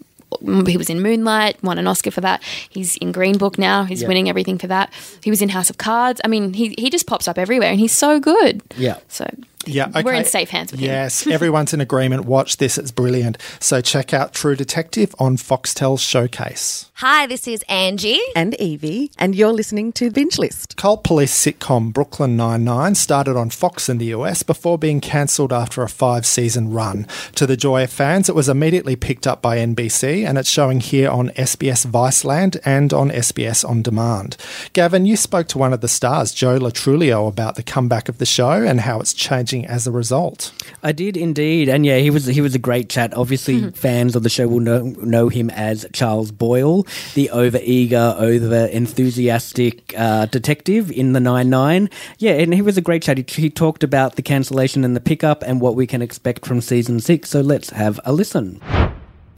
[0.67, 2.43] He was in Moonlight, won an Oscar for that.
[2.69, 3.83] He's in Green Book now.
[3.85, 4.07] He's Yeah.
[4.07, 4.93] winning everything for that.
[5.23, 6.21] He was in House of Cards.
[6.23, 8.61] I mean, he he just pops up everywhere, and he's so good.
[8.77, 8.97] Yeah.
[9.07, 9.25] So
[9.69, 10.87] Yeah, we're in safe hands with him.
[10.87, 12.25] Yes, everyone's in agreement.
[12.25, 13.37] Watch this, it's brilliant.
[13.59, 16.89] So check out True Detective on Foxtel Showcase.
[16.95, 18.19] Hi, this is Angie.
[18.35, 20.75] and Evie, and you're listening to Binge List.
[20.75, 25.81] Cult police sitcom Brooklyn Nine-Nine started on Fox in the US before being cancelled after
[25.81, 27.07] a five-season run.
[27.35, 30.81] To the joy of fans, it was immediately picked up by NBC and it's showing
[30.81, 34.35] here on SBS Viceland and on SBS On Demand.
[34.73, 38.17] Gavin, you spoke to one of the stars, Joe Lo Truglio, about the comeback of
[38.17, 40.51] the show and how it's changing as a result.
[40.83, 43.13] I did indeed, and yeah, he was he was a great chat.
[43.13, 48.15] Obviously, fans of the show will know know him as Charles Boyle, the over eager,
[48.17, 51.89] over enthusiastic uh, detective in the Nine Nine.
[52.17, 53.17] Yeah, and he was a great chat.
[53.17, 56.61] He, he talked about the cancellation and the pickup and what we can expect from
[56.61, 57.29] season six.
[57.29, 58.61] So let's have a listen.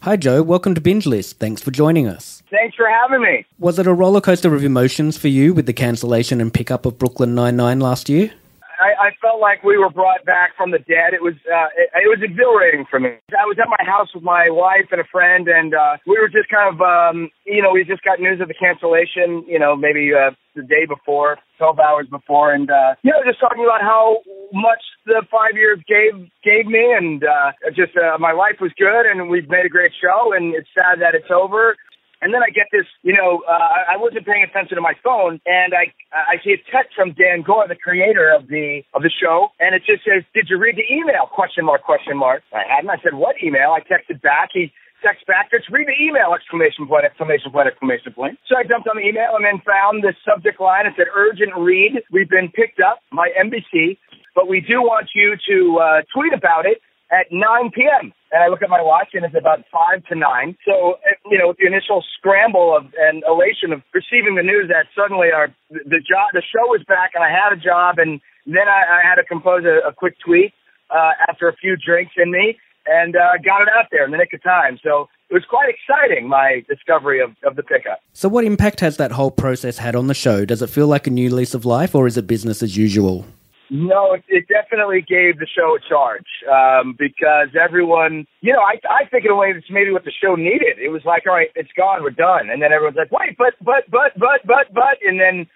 [0.02, 0.42] Hi, Joe.
[0.42, 1.38] Welcome to Binge List.
[1.38, 2.42] Thanks for joining us.
[2.50, 3.46] Thanks for having me.
[3.60, 6.98] Was it a roller coaster of emotions for you with the cancellation and pickup of
[6.98, 8.34] Brooklyn Nine Nine last year?
[8.82, 11.14] I, I felt like we were brought back from the dead.
[11.14, 13.22] It was uh, it, it was exhilarating for me.
[13.30, 16.28] I was at my house with my wife and a friend, and uh, we were
[16.28, 19.46] just kind of um, you know we just got news of the cancellation.
[19.46, 23.40] You know maybe uh, the day before, twelve hours before, and uh, you know just
[23.40, 28.34] talking about how much the five years gave gave me, and uh, just uh, my
[28.34, 31.78] life was good, and we've made a great show, and it's sad that it's over.
[32.22, 35.42] And then I get this, you know, uh, I wasn't paying attention to my phone,
[35.50, 39.10] and I I see a text from Dan Goor, the creator of the of the
[39.10, 42.44] show, and it just says, "Did you read the email?" Question mark, question mark.
[42.54, 42.92] I hadn't.
[42.94, 44.50] I said, "What email?" I texted back.
[44.54, 47.06] He texts back, "Just read the email!" Exclamation point!
[47.06, 47.68] Exclamation point!
[47.68, 48.38] Exclamation point!
[48.46, 50.86] So I jumped on the email and then found the subject line.
[50.86, 52.06] It said, "Urgent read.
[52.12, 53.98] We've been picked up by NBC,
[54.36, 56.82] but we do want you to uh, tweet about it."
[57.12, 58.14] At 9 p.m.
[58.32, 60.56] And I look at my watch and it's about 5 to 9.
[60.64, 64.88] So, uh, you know, the initial scramble of and elation of receiving the news that
[64.96, 68.68] suddenly our the job the show was back and I had a job and then
[68.68, 70.54] I, I had to compose a, a quick tweet
[70.90, 74.18] uh, after a few drinks in me and uh, got it out there in the
[74.18, 74.80] nick of time.
[74.84, 78.02] So it was quite exciting, my discovery of, of the pickup.
[78.14, 80.46] So, what impact has that whole process had on the show?
[80.46, 83.26] Does it feel like a new lease of life, or is it business as usual?
[83.72, 88.76] No, it, it definitely gave the show a charge um, because everyone, you know, I,
[88.84, 90.76] I think in a way that's maybe what the show needed.
[90.76, 93.56] It was like, all right, it's gone, we're done, and then everyone's like, wait, but,
[93.64, 95.48] but, but, but, but, but, and then,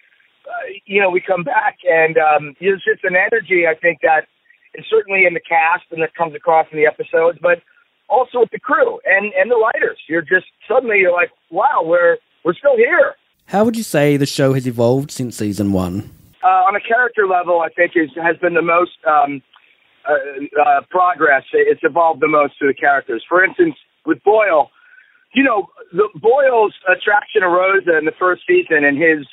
[0.48, 4.32] uh, you know, we come back, and um, there's just an energy I think that
[4.76, 7.60] is certainly in the cast and that comes across in the episodes, but
[8.08, 9.98] also with the crew and and the writers.
[10.08, 13.16] You're just suddenly you're like, wow, we're we're still here.
[13.48, 16.12] How would you say the show has evolved since season one?
[16.46, 19.42] Uh, on a character level, I think is has been the most um,
[20.08, 21.44] uh, uh, progress.
[21.54, 23.24] It's evolved the most to the characters.
[23.28, 24.70] For instance, with Boyle,
[25.34, 29.26] you know, the Boyle's attraction to Rosa in the first season and his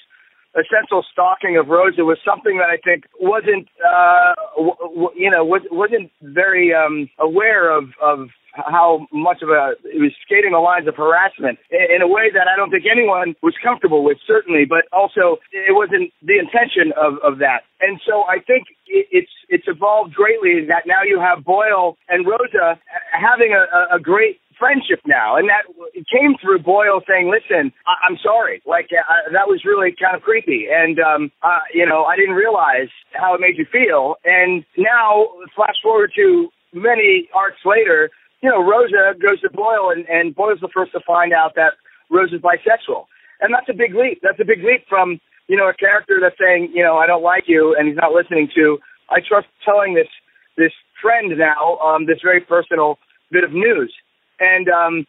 [0.56, 5.44] essential stalking of Rosa was something that I think wasn't, uh, w- w- you know,
[5.44, 10.60] was, wasn't very um, aware of of how much of a it was skating the
[10.60, 14.64] lines of harassment in, a way that I don't think anyone was comfortable with, certainly,
[14.68, 17.64] but also it wasn't the intention of, of that.
[17.80, 22.26] And so I think it, it's it's evolved greatly that now you have Boyle and
[22.26, 22.78] Rosa
[23.12, 28.00] having a, a, great friendship now, and that it came through Boyle saying, "Listen, I-
[28.08, 28.62] I'm sorry.
[28.66, 32.34] Like uh, that was really kind of creepy, and um, uh, you know, I didn't
[32.36, 38.10] realize how it made you feel." And now, flash forward to many arcs later,
[38.42, 41.74] you know, Rosa goes to Boyle, and, and Boyle's the first to find out that
[42.10, 43.06] Rosa's bisexual,
[43.40, 44.20] and that's a big leap.
[44.22, 47.22] That's a big leap from you know a character that's saying, you know, I don't
[47.22, 48.78] like you, and he's not listening to.
[49.10, 50.08] I trust telling this
[50.56, 52.98] this friend now um, this very personal
[53.30, 53.92] bit of news.
[54.38, 55.06] And um,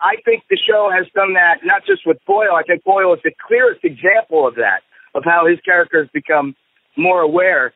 [0.00, 2.54] I think the show has done that not just with Boyle.
[2.54, 4.80] I think Boyle is the clearest example of that,
[5.14, 6.54] of how his character has become
[6.96, 7.72] more aware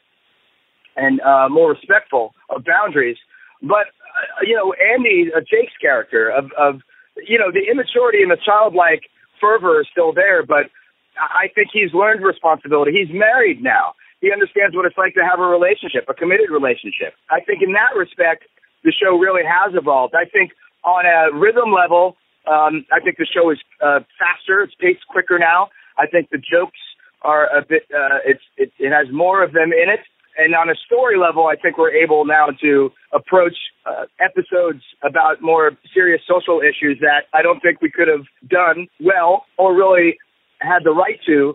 [0.97, 3.17] and uh, more respectful of boundaries.
[3.63, 6.81] But uh, you know, Andy, uh, Jake's character of, of
[7.27, 9.09] you know the immaturity and the childlike
[9.41, 10.71] fervor is still there, but
[11.19, 12.93] I think he's learned responsibility.
[12.93, 13.95] He's married now.
[14.21, 17.15] he understands what it's like to have a relationship, a committed relationship.
[17.31, 18.45] I think in that respect,
[18.85, 20.15] the show really has evolved.
[20.15, 20.53] I think
[20.85, 22.17] on a rhythm level,
[22.47, 24.63] um, I think the show is uh, faster.
[24.63, 25.69] It's paced quicker now.
[25.99, 26.79] I think the jokes
[27.23, 27.83] are a bit.
[27.93, 30.01] Uh, it's it, it has more of them in it.
[30.39, 33.57] And on a story level, I think we're able now to approach
[33.87, 38.89] uh, episodes about more serious social issues that I don't think we could have done
[39.01, 40.19] well or really
[40.61, 41.55] had the right to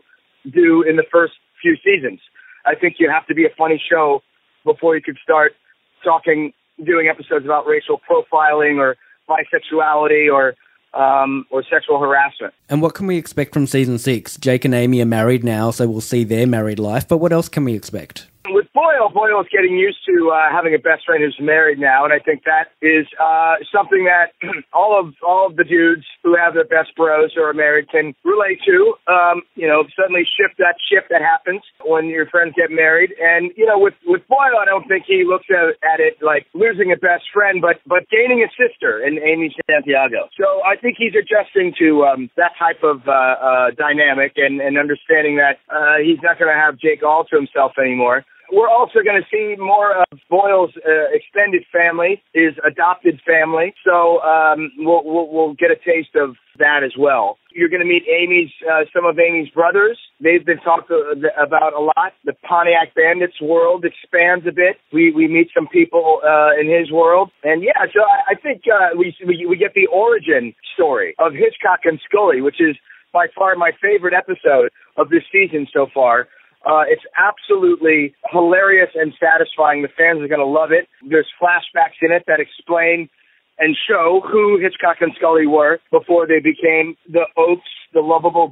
[0.51, 2.19] do in the first few seasons.
[2.65, 4.23] I think you have to be a funny show
[4.65, 5.53] before you could start
[6.03, 6.53] talking,
[6.84, 8.95] doing episodes about racial profiling or
[9.29, 10.55] bisexuality or
[10.93, 12.53] um, or sexual harassment.
[12.69, 14.36] And what can we expect from season six?
[14.38, 17.07] Jake and Amy are married now, so we'll see their married life.
[17.07, 18.27] But what else can we expect?
[18.49, 22.03] With Boyle, Boyle is getting used to uh, having a best friend who's married now,
[22.05, 24.33] and I think that is uh, something that
[24.73, 28.15] all of all of the dudes who have their best bros who are married can
[28.23, 28.95] relate to.
[29.05, 33.51] Um, you know, suddenly shift that shift that happens when your friends get married, and
[33.55, 36.91] you know, with with Boyle, I don't think he looks at, at it like losing
[36.91, 40.29] a best friend, but but gaining a sister in Amy Santiago.
[40.39, 44.77] So I think he's adjusting to um, that type of uh, uh, dynamic and, and
[44.77, 48.99] understanding that uh, he's not going to have Jake all to himself anymore we're also
[49.04, 53.74] going to see more of Boyle's uh, extended family, his adopted family.
[53.86, 57.38] So um, we'll, we'll, we'll get a taste of that as well.
[57.54, 59.97] You're going to meet Amy's, uh, some of Amy's brothers.
[60.20, 62.14] They've been talked about a lot.
[62.26, 64.78] The Pontiac Bandits world expands a bit.
[64.93, 68.64] We we meet some people uh, in his world, and yeah, so I, I think
[68.72, 72.76] uh, we, we we get the origin story of Hitchcock and Scully, which is
[73.12, 76.28] by far my favorite episode of this season so far.
[76.66, 79.82] Uh, it's absolutely hilarious and satisfying.
[79.82, 80.88] The fans are going to love it.
[81.07, 83.09] There's flashbacks in it that explain
[83.57, 88.51] and show who Hitchcock and Scully were before they became the Oaks, the lovable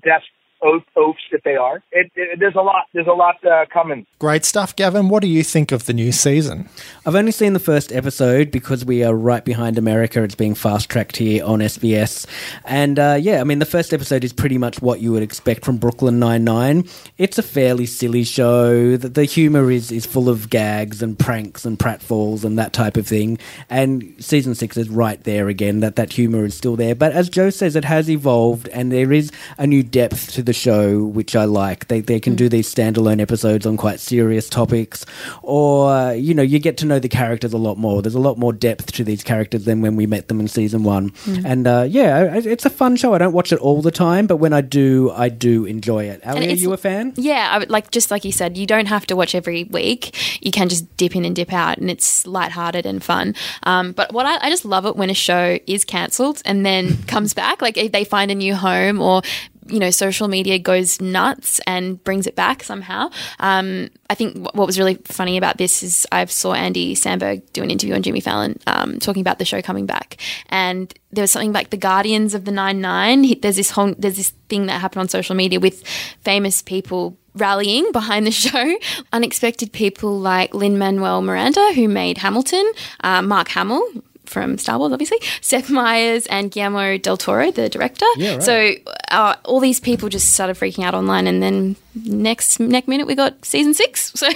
[0.62, 1.82] desk oafs that they are.
[1.92, 2.86] It, it, there's a lot.
[2.94, 4.06] There's a lot uh, coming.
[4.20, 5.10] Great stuff, Gavin.
[5.10, 6.70] What do you think of the new season?
[7.06, 10.24] I've only seen the first episode because we are right behind America.
[10.24, 12.26] It's being fast tracked here on SBS,
[12.66, 15.66] and uh, yeah, I mean the first episode is pretty much what you would expect
[15.66, 16.88] from Brooklyn Nine Nine.
[17.18, 18.98] It's a fairly silly show.
[18.98, 22.98] The, the humor is is full of gags and pranks and pratfalls and that type
[22.98, 23.40] of thing.
[23.70, 25.80] And season six is right there again.
[25.80, 29.12] That that humor is still there, but as Joe says, it has evolved, and there
[29.12, 31.90] is a new depth to the show, which I like.
[31.90, 32.38] They they can mm.
[32.38, 35.06] do these standalone episodes on quite serious topics,
[35.44, 38.02] or you know, you get to know the characters a lot more.
[38.02, 40.82] There's a lot more depth to these characters than when we met them in season
[40.82, 41.12] one.
[41.12, 41.46] Mm.
[41.46, 43.14] And uh, yeah, it's a fun show.
[43.14, 46.26] I don't watch it all the time, but when I do, I do enjoy it.
[46.26, 47.14] Ali, are you a fan?
[47.16, 50.02] Yeah, I would, like just like you said, you don't have to watch every week.
[50.44, 53.36] You can just dip in and dip out, and it's lighthearted and fun.
[53.64, 57.04] Um, but what I, I just love it when a show is cancelled and then
[57.08, 57.62] comes back.
[57.62, 59.22] Like if they find a new home or
[59.70, 63.10] you know, social media goes nuts and brings it back somehow.
[63.40, 67.64] Um, I think what was really funny about this is I saw Andy Samberg do
[67.64, 70.18] an interview on Jimmy Fallon um, talking about the show coming back,
[70.48, 73.40] and there was something like the Guardians of the Nine Nine.
[73.40, 75.86] There's this whole there's this thing that happened on social media with
[76.22, 78.78] famous people rallying behind the show.
[79.14, 83.88] Unexpected people like Lin Manuel Miranda, who made Hamilton, uh, Mark Hamill,
[84.30, 88.06] from Star Wars, obviously, Seth Meyers and Guillermo del Toro, the director.
[88.16, 88.44] Yeah, right.
[88.44, 88.74] So
[89.12, 91.76] uh, all these people just started freaking out online, and then
[92.06, 94.14] next next minute we got season six.
[94.20, 94.28] So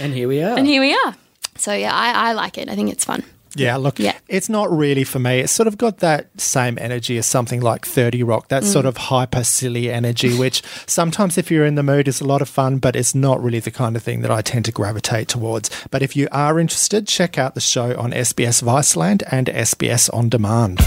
[0.00, 0.56] and here we are.
[0.58, 1.14] And here we are.
[1.56, 2.68] So yeah, I, I like it.
[2.68, 3.22] I think it's fun.
[3.56, 4.16] Yeah, look, yeah.
[4.28, 5.40] it's not really for me.
[5.40, 8.66] It's sort of got that same energy as something like 30 Rock, that mm.
[8.66, 12.42] sort of hyper silly energy, which sometimes, if you're in the mood, is a lot
[12.42, 15.28] of fun, but it's not really the kind of thing that I tend to gravitate
[15.28, 15.70] towards.
[15.90, 20.28] But if you are interested, check out the show on SBS Viceland and SBS On
[20.28, 20.80] Demand.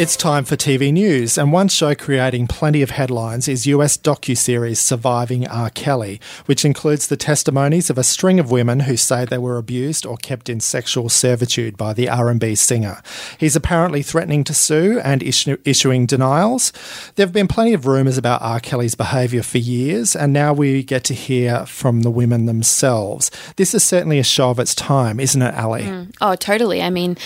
[0.00, 4.80] It's time for TV news, and one show creating plenty of headlines is US docu-series
[4.80, 5.68] Surviving R.
[5.68, 10.06] Kelly, which includes the testimonies of a string of women who say they were abused
[10.06, 13.02] or kept in sexual servitude by the R&B singer.
[13.36, 16.72] He's apparently threatening to sue and issue, issuing denials.
[17.16, 18.58] There have been plenty of rumours about R.
[18.58, 23.30] Kelly's behaviour for years, and now we get to hear from the women themselves.
[23.56, 25.82] This is certainly a show of its time, isn't it, Ali?
[25.82, 26.14] Mm.
[26.22, 26.80] Oh, totally.
[26.80, 27.18] I mean,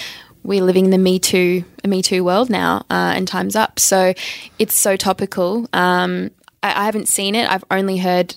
[0.45, 3.81] we're living in the Me Too, a Me Too world now, uh, and time's up.
[3.81, 4.15] So
[4.59, 5.69] it's so topical.
[5.73, 6.31] Um,
[6.63, 7.51] I, I haven't seen it.
[7.51, 8.37] I've only heard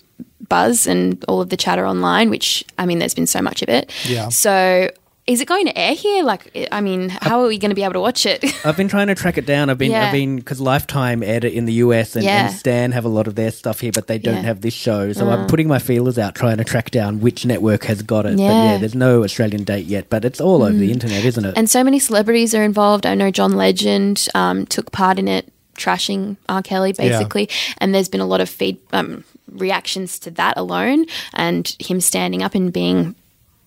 [0.49, 3.69] buzz and all of the chatter online, which I mean, there's been so much of
[3.69, 3.91] it.
[4.07, 4.29] Yeah.
[4.29, 4.89] So
[5.27, 6.23] is it going to air here?
[6.23, 8.43] Like, I mean, how are we going to be able to watch it?
[8.65, 9.69] I've been trying to track it down.
[9.69, 10.07] I've been, yeah.
[10.07, 12.47] I've been because Lifetime aired it in the US and, yeah.
[12.47, 14.41] and, Stan have a lot of their stuff here, but they don't yeah.
[14.41, 15.11] have this show.
[15.11, 18.37] So I'm putting my feelers out trying to track down which network has got it.
[18.37, 20.69] But yeah, there's no Australian date yet, but it's all mm.
[20.69, 20.93] over the mm.
[20.93, 21.57] internet, isn't it?
[21.57, 23.05] And so many celebrities are involved.
[23.05, 26.63] I know John Legend um, took part in it trashing R.
[26.63, 27.49] Kelly, basically.
[27.77, 32.41] And there's been a lot of feed um, reactions to that alone, and him standing
[32.43, 33.15] up and being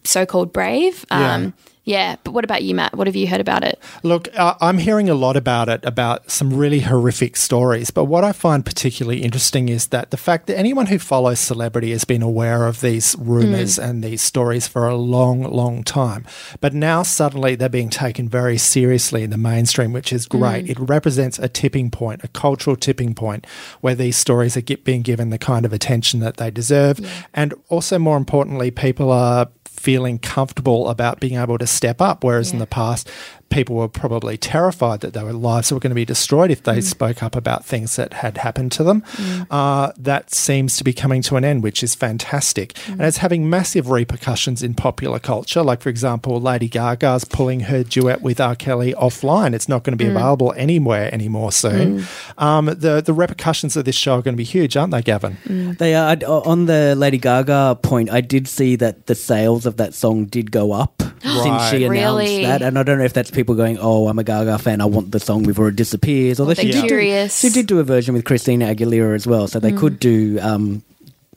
[0.05, 1.05] so-called brave.
[1.11, 2.17] Um, yeah.
[2.23, 2.95] But what about you, Matt?
[2.97, 3.81] What have you heard about it?
[4.03, 7.91] Look, uh, I'm hearing a lot about it, about some really horrific stories.
[7.91, 11.91] But what I find particularly interesting is that the fact that anyone who follows celebrity
[11.91, 16.27] has been aware of these rumors and these stories for a long, long time.
[16.61, 20.69] But now suddenly they're being taken very seriously in the mainstream, which is great.
[20.69, 23.47] It represents a tipping point, a cultural tipping point,
[23.81, 27.01] where these stories are get, being given the kind of attention that they deserve.
[27.35, 29.49] And also, more importantly, people are
[29.81, 32.23] feeling comfortable about being able to step up.
[32.23, 33.09] Whereas in the past,
[33.51, 36.83] people were probably terrified that their lives were going to be destroyed if they Mm.
[36.85, 39.03] spoke up about things that had happened to them.
[39.51, 42.75] Uh, that seems to be coming to an end, which is fantastic.
[42.87, 42.93] Mm.
[42.93, 45.63] And it's having massive repercussions in popular culture.
[45.63, 48.55] Like, for example, Lady Gaga's pulling her duet with R.
[48.55, 49.53] Kelly offline.
[49.53, 50.17] It's not going to be Mm.
[50.17, 52.07] available anywhere anymore soon.
[52.39, 55.37] Um, the, the repercussions of this show are going to be huge, aren't they, Gavin?
[55.49, 55.79] Mm.
[55.79, 58.11] They are on the Lady Gaga point.
[58.11, 61.91] I did see that the sales of that song did go up since she announced
[61.91, 62.45] Really?
[62.45, 64.81] that, and I don't know if that's people going, "Oh, I'm a Gaga fan.
[64.81, 67.79] I want the song before it disappears." Although they're she did, do, she did do
[67.81, 70.39] a version with Christina Aguilera as well, so they could do.
[70.41, 70.83] Um,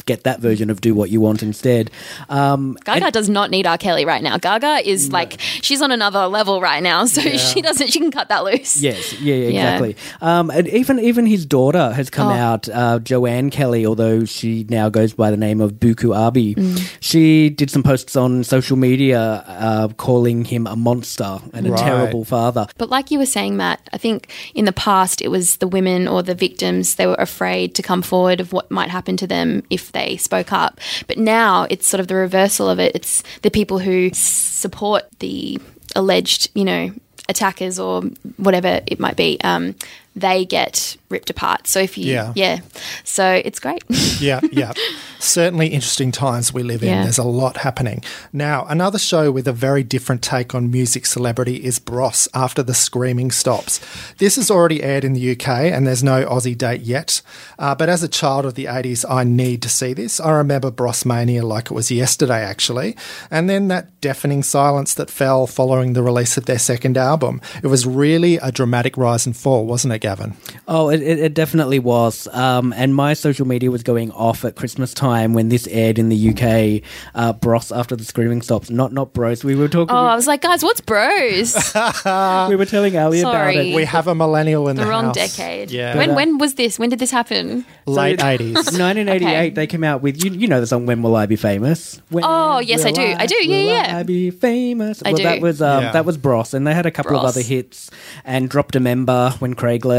[0.06, 1.90] Get that version of "Do What You Want" instead.
[2.28, 3.78] Um, Gaga does not need R.
[3.78, 4.38] Kelly right now.
[4.38, 7.92] Gaga is like she's on another level right now, so she doesn't.
[7.92, 8.82] She can cut that loose.
[8.82, 9.62] Yes, yeah, yeah, Yeah.
[9.76, 9.96] exactly.
[10.20, 12.32] Um, and even even his daughter has come Oh.
[12.32, 16.56] out, uh, Joanne Kelly, although she now goes by the name of Buku Abi.
[16.56, 16.98] Mm.
[17.00, 22.26] She did some posts on social media uh, calling him a monster and a terrible
[22.26, 22.66] father.
[22.80, 26.08] But like you were saying, Matt, I think in the past it was the women
[26.08, 29.64] or the victims, they were afraid to come forward of what might happen to them
[29.70, 30.80] if they spoke up.
[31.08, 32.96] But now it's sort of the reversal of it.
[32.96, 35.60] It's the people who support the
[35.96, 36.92] alleged, you know,
[37.30, 38.02] attackers or
[38.38, 39.40] whatever it might be.
[39.44, 39.76] Um,
[40.16, 41.68] they get ripped apart.
[41.68, 42.34] So if you, Yeah.
[42.36, 42.60] yeah.
[43.04, 43.84] So it's great.
[44.20, 44.74] yeah, yeah.
[45.20, 46.90] Certainly interesting times we live in.
[46.90, 47.04] Yeah.
[47.04, 48.04] There's a lot happening.
[48.32, 52.74] Now, another show with a very different take on music celebrity is Bros After the
[52.74, 53.80] Screaming Stops.
[54.18, 57.22] This has already aired in the UK and there's no Aussie date yet.
[57.58, 60.20] Uh, but as a child of the 80s, I need to see this.
[60.20, 62.96] I remember Bros Mania like it was yesterday, actually.
[63.32, 67.40] And then that deafening silence that fell following the release of their second album.
[67.64, 70.36] It was really a dramatic rise and fall, wasn't it, Gavin?
[70.68, 72.28] Oh, it, it, it definitely was.
[72.34, 76.10] Um, and my social media was going off at Christmas time when this aired in
[76.10, 76.84] the UK.
[77.16, 79.46] Uh, Bros after the screaming stops, not not Bros.
[79.46, 79.96] We were talking.
[79.96, 81.56] oh, I was like, guys, what's bros?
[82.50, 83.74] we were telling Ali about it.
[83.74, 85.16] We have a millennial in the, the wrong house.
[85.16, 85.72] decade.
[85.72, 85.96] Yeah.
[85.96, 86.78] When when was this?
[86.78, 87.66] When did this happen?
[87.86, 88.54] Late 80s.
[88.56, 89.50] 1988, Okay.
[89.52, 90.32] they came out with you.
[90.32, 92.02] You know the song "When Will I Be Famous"?
[92.10, 93.02] When Oh, yes, I do.
[93.02, 93.56] I do, yeah, yeah.
[93.56, 93.98] When will yeah.
[94.00, 95.02] I be famous.
[95.06, 95.24] I well, do.
[95.24, 95.92] that was um, Yeah.
[95.94, 97.90] that was Bros, and they had a couple of other hits,
[98.26, 99.93] and dropped a member when Craig left.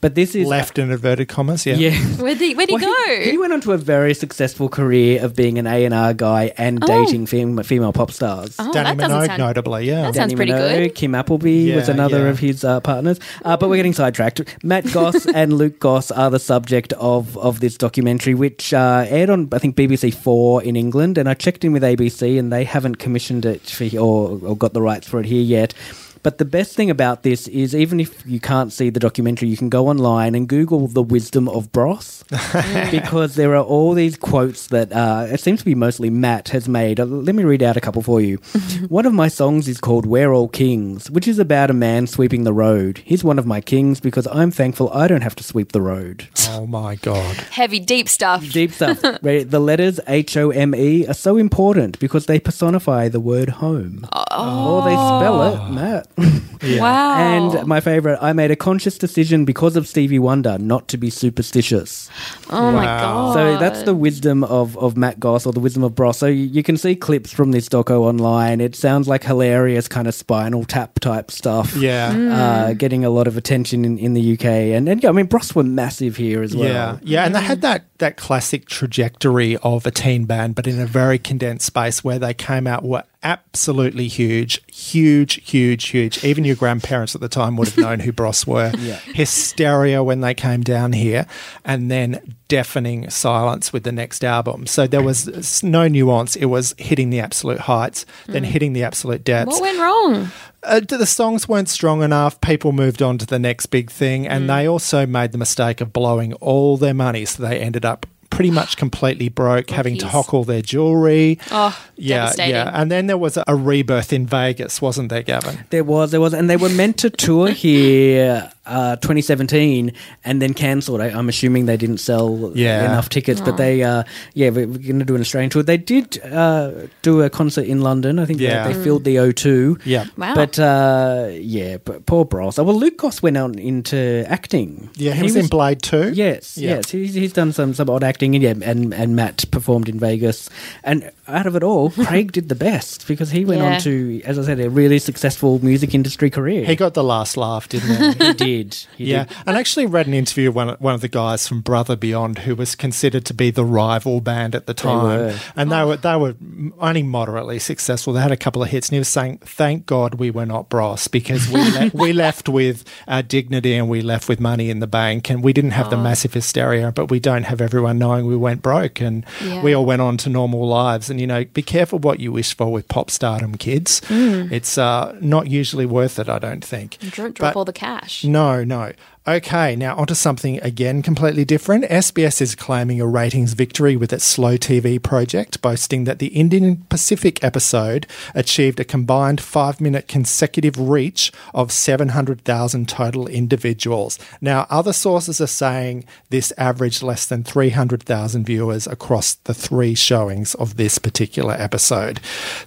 [0.00, 1.74] But this is Left in inverted commas, yeah.
[1.76, 1.92] Yeah.
[2.22, 3.20] Where'd he, where'd he Well, go?
[3.22, 6.52] He, went on to a very successful career of being an A and R guy
[6.58, 8.54] and dating fem- female pop stars.
[8.58, 9.38] oh, Dannii that doesn't Minogue, sound.
[9.38, 10.02] notably, yeah.
[10.02, 10.94] That sounds Dannii pretty Minogue, good.
[10.94, 12.30] Kim Appleby was another yeah.
[12.30, 13.18] of his uh, partners.
[13.44, 14.42] Uh, but we're getting sidetracked.
[14.62, 19.30] Matt Goss and Luke Goss are the subject of, of this documentary, which uh, aired
[19.30, 21.18] on, I think, BBC Four in England.
[21.18, 24.72] And I checked in with ABC, and they haven't commissioned it for, or, or got
[24.74, 25.74] the rights for it here yet.
[26.22, 29.56] But the best thing about this is, even if you can't see the documentary, you
[29.56, 32.24] can go online and Google the wisdom of Bros,
[32.90, 36.68] because there are all these quotes that uh, it seems to be mostly Matt has
[36.68, 37.00] made.
[37.00, 38.36] Uh, let me read out a couple for you.
[38.88, 42.44] one of my songs is called "We're All Kings," which is about a man sweeping
[42.44, 43.02] the road.
[43.04, 46.28] He's one of my kings because I'm thankful I don't have to sweep the road.
[46.50, 47.36] Oh my God.
[47.50, 48.48] Heavy, deep stuff.
[48.48, 49.02] Deep stuff.
[49.22, 53.48] Right, the letters H O M E are so important because they personify the word
[53.48, 54.06] home.
[54.30, 56.11] Or they spell it, Matt.
[56.62, 57.16] Wow.
[57.16, 61.10] And my favorite, I made a conscious decision because of Stevie Wonder not to be
[61.10, 62.08] superstitious.
[62.50, 63.34] oh my god.
[63.34, 66.18] So that's the wisdom of, of Matt Goss or the wisdom of Bros.
[66.18, 68.60] So you, you can see clips from this doco online.
[68.60, 71.74] It sounds like hilarious kind of spinal tap type stuff.
[71.74, 72.12] Yeah.
[72.12, 72.30] Mm.
[72.32, 74.44] Uh, getting a lot of attention in, in the UK.
[74.44, 76.68] And, and yeah, I mean, Bros were massive here as well.
[76.68, 80.78] Yeah, yeah, and they had that that classic trajectory of a teen band, but in
[80.80, 86.24] a very condensed space where they came out were absolutely huge, huge, huge, huge.
[86.24, 88.72] Even your grandparents at the time would have known who Bros were.
[88.78, 88.96] Yeah.
[89.14, 91.26] Hysteria when they came down here,
[91.64, 94.66] and then deafening silence with the next album.
[94.66, 96.36] So there was no nuance.
[96.36, 99.52] It was hitting the absolute heights, then hitting the absolute depths.
[99.52, 100.30] what went wrong?
[100.64, 102.40] Uh, the songs weren't strong enough.
[102.40, 105.92] People moved on to the next big thing, and they also made the mistake of
[105.92, 110.12] blowing all their money, so they ended up pretty much completely broke, having to Rookies.
[110.12, 111.38] hock all their jewelry.
[111.50, 112.70] Oh, yeah, yeah.
[112.72, 115.64] And then there was a, a rebirth in Vegas, wasn't there, Gavin?
[115.68, 119.92] There was, there was, and they were meant to tour here uh, 2017
[120.24, 121.00] and then cancelled.
[121.00, 122.84] I, I'm assuming they didn't sell Yeah.
[122.84, 124.04] enough tickets, but they, uh,
[124.34, 125.62] yeah, we're, we're going to do an Australian tour.
[125.62, 128.18] They did uh, do a concert in London.
[128.18, 128.68] I think they- Yeah.
[128.68, 129.80] they, filled the O2.
[129.84, 130.06] Yeah.
[130.16, 130.34] Wow.
[130.34, 132.58] But uh, yeah, but poor Bros.
[132.58, 134.90] Oh, well, Luke Goss went on into acting.
[134.94, 136.10] Yeah, he, was, in Blade II.
[136.12, 136.76] Yes, Yeah.
[136.76, 139.98] yes, he's, he's done some some odd acting, and yeah, and and Matt performed in
[139.98, 140.48] Vegas,
[140.84, 143.74] and out of it all, Craig did the best because he went Yeah.
[143.74, 146.64] on to, as I said, a really successful music industry career.
[146.64, 148.24] He got the last laugh, didn't he?
[148.26, 149.36] he did, he Yeah, did.
[149.46, 152.40] and I actually read an interview with one, one of the guys from Brother Beyond
[152.40, 155.38] who was considered to be the rival band at the time, were.
[155.56, 156.34] and they were they were
[156.78, 158.12] only moderately successful.
[158.12, 160.68] They had a couple of hits, and he was saying, "Thank God we were not
[160.68, 164.80] Bros because we le- we left with our dignity and we left with money in
[164.80, 166.02] the bank, and we didn't have the ah.
[166.02, 169.62] massive hysteria, but we don't have everyone knowing we went broke, and Yeah.
[169.62, 171.08] we all went on to normal lives.
[171.10, 174.02] And you know, be careful what you wish for with pop stardom, kids.
[174.10, 176.98] It's uh, not usually worth it, I don't think.
[177.14, 178.24] Don't drop But- all the cash.
[178.24, 178.92] no, no.
[179.24, 181.84] Okay, now onto something again completely different.
[181.84, 186.78] SBS is claiming a ratings victory with its Slow TV project, boasting that the Indian
[186.88, 194.18] Pacific episode achieved a combined five minute consecutive reach of 700,000 total individuals.
[194.40, 200.56] Now, other sources are saying this averaged less than 300,000 viewers across the three showings
[200.56, 202.18] of this particular episode.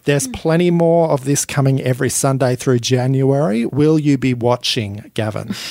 [0.06, 0.32] There's hmm.
[0.32, 3.66] plenty more of this coming every Sunday through January.
[3.66, 5.54] Will you be watching, Gavin?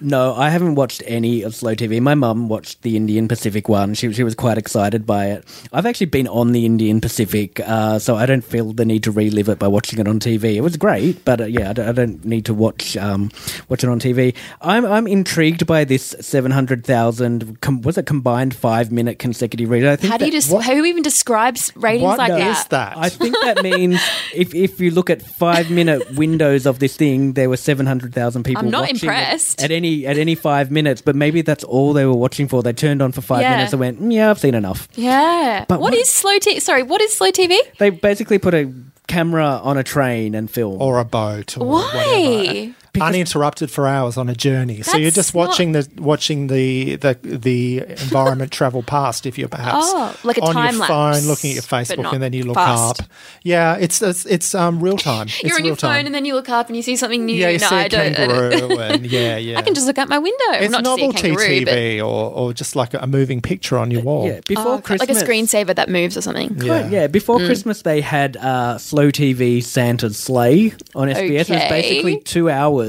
[0.00, 2.00] No, I haven't watched any of Slow TV.
[2.00, 3.94] My mum watched the Indian Pacific one.
[3.94, 5.44] She, she was quite excited by it.
[5.72, 9.12] I've actually been on the Indian Pacific, uh, so I don't feel the need to
[9.12, 10.56] relive it by watching it on TV.
[10.56, 13.30] It was great, but uh, yeah, I don't, I don't need to watch um,
[13.68, 14.34] watch it on TV.
[14.60, 17.60] I'm I'm intrigued by this seven hundred thousand.
[17.60, 19.84] Com- was it combined five minute consecutive read?
[19.86, 20.50] I think How do you just?
[20.52, 22.70] what- Who even describes ratings What like is that?
[22.70, 22.98] that?
[22.98, 24.00] I think that means
[24.34, 28.12] if, if you look at five minute windows of this thing, there were seven hundred
[28.12, 28.64] thousand people.
[28.64, 29.62] I'm not watching it impressed.
[29.62, 31.00] at any at any five minutes.
[31.02, 32.62] But maybe that's all they were watching for.
[32.62, 33.50] They turned on for five Yeah.
[33.56, 35.64] minutes and went, "Mm, "Yeah, I've seen enough." Yeah.
[35.68, 36.60] But what what- is slow TV?
[36.60, 37.56] Sorry, what is slow TV?
[37.78, 38.70] They basically put a
[39.06, 40.80] camera on a train and film.
[40.80, 41.98] or a boat or whatever.
[41.98, 42.70] Why?
[43.00, 44.82] Uninterrupted for hours on a journey.
[44.82, 49.26] so you're just watching the watching the, the the environment travel past.
[49.26, 50.88] If you're perhaps Oh, like a on time your lapse,
[51.20, 53.00] phone looking at your Facebook and then you look fast.
[53.02, 53.06] up.
[53.42, 55.28] Yeah, it's it's, it's um real time.
[55.42, 56.06] You're on real your phone time.
[56.06, 57.34] and then you look up and you see something new.
[57.34, 57.84] yeah, you no, see I a.
[57.84, 59.58] I don't- kangaroo and yeah, yeah.
[59.58, 60.38] I can just look out my window.
[60.52, 63.78] it's not to see a novelty but TV or, or just like a moving picture
[63.78, 64.26] on your wall.
[64.26, 66.56] yeah, before Oh, Christmas, like a screensaver that moves or something.
[66.58, 67.06] Right, yeah.
[67.06, 67.46] Before Mm.
[67.46, 71.50] Christmas, they had uh, slow TV Santa's sleigh on SBS.
[71.50, 72.83] It was basically two hours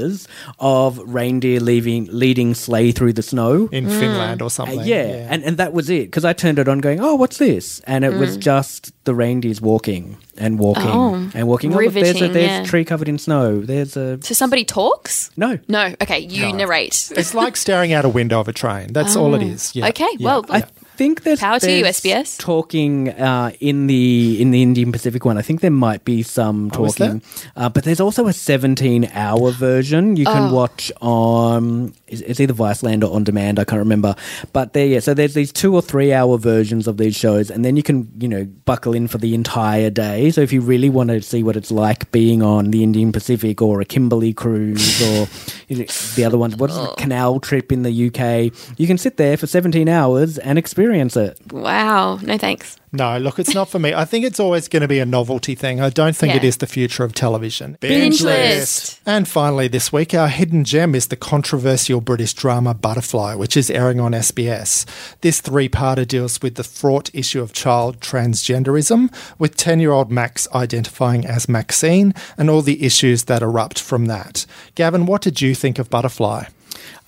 [0.58, 3.68] of reindeer leaving, leading sleigh through the snow.
[3.72, 4.80] In Finland or something.
[4.80, 7.38] Uh, yeah, and and that was it because I turned it on, going, "Oh, what's
[7.38, 11.30] this?" And it was just the reindeers walking and walking Mm.
[11.34, 11.72] Oh, and walking.
[11.74, 12.64] Oh, there's a there's yeah.
[12.64, 13.60] tree covered in snow.
[13.60, 15.30] There's a So somebody talks?
[15.36, 15.58] no.
[15.68, 15.94] No.
[16.02, 17.12] Okay, you narrate.
[17.16, 18.92] It's like staring out a window of a train.
[18.92, 19.74] That's all it is.
[19.74, 19.86] Yeah.
[19.86, 19.88] Oh.
[19.88, 20.26] Okay, Yeah.
[20.26, 20.64] well, I
[20.96, 22.38] think there's Power to you, SBS.
[22.38, 26.70] Talking uh, in the in the Indian Pacific one, I think there might be some
[26.74, 27.22] Oh, is talking,
[27.56, 30.32] uh, but there's also a 17 hour version you Oh.
[30.32, 31.92] can watch on.
[32.08, 33.58] It's it's either Viceland or on demand.
[33.58, 34.14] I can't remember,
[34.52, 35.00] but there, yeah.
[35.00, 38.08] So there's these two or three hour versions of these shows, and then you can
[38.18, 40.30] you know buckle in for the entire day.
[40.30, 43.60] So if you really want to see what it's like being on the Indian Pacific
[43.60, 45.26] or a Kimberley cruise or
[45.65, 46.86] you know, the other ones, what's Oh.
[46.86, 51.16] the canal trip in the UK, you can sit there for 17 hours and experience
[51.16, 51.38] it.
[51.52, 52.18] wow.
[52.22, 52.76] No thanks.
[52.96, 53.92] No, look, it's not for me.
[53.92, 55.80] I think it's always going to be a novelty thing.
[55.82, 56.48] I don't think it Yeah.
[56.48, 57.76] is the future of television.
[57.80, 59.00] Binge list.
[59.04, 63.70] And finally, this week, our hidden gem is the controversial British drama Butterfly, which is
[63.70, 64.86] airing on SBS.
[65.20, 70.10] This three parter deals with the fraught issue of child transgenderism, with 10 year old
[70.10, 74.46] Max identifying as Maxine and all the issues that erupt from that.
[74.74, 76.44] Gavin, what did you think of Butterfly?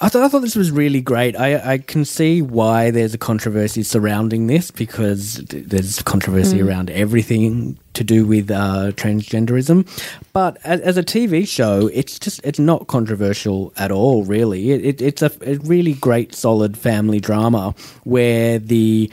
[0.01, 1.37] I, th- I thought this was really great.
[1.37, 7.79] I, I can see why there's a controversy surrounding this because there's controversy around everything
[7.95, 9.89] to do with uh, transgenderism.
[10.33, 14.23] But as, as a TV show, it's just it's not controversial at all.
[14.25, 17.75] Really, it, it, it's a, a really great, solid family drama
[18.05, 19.11] where the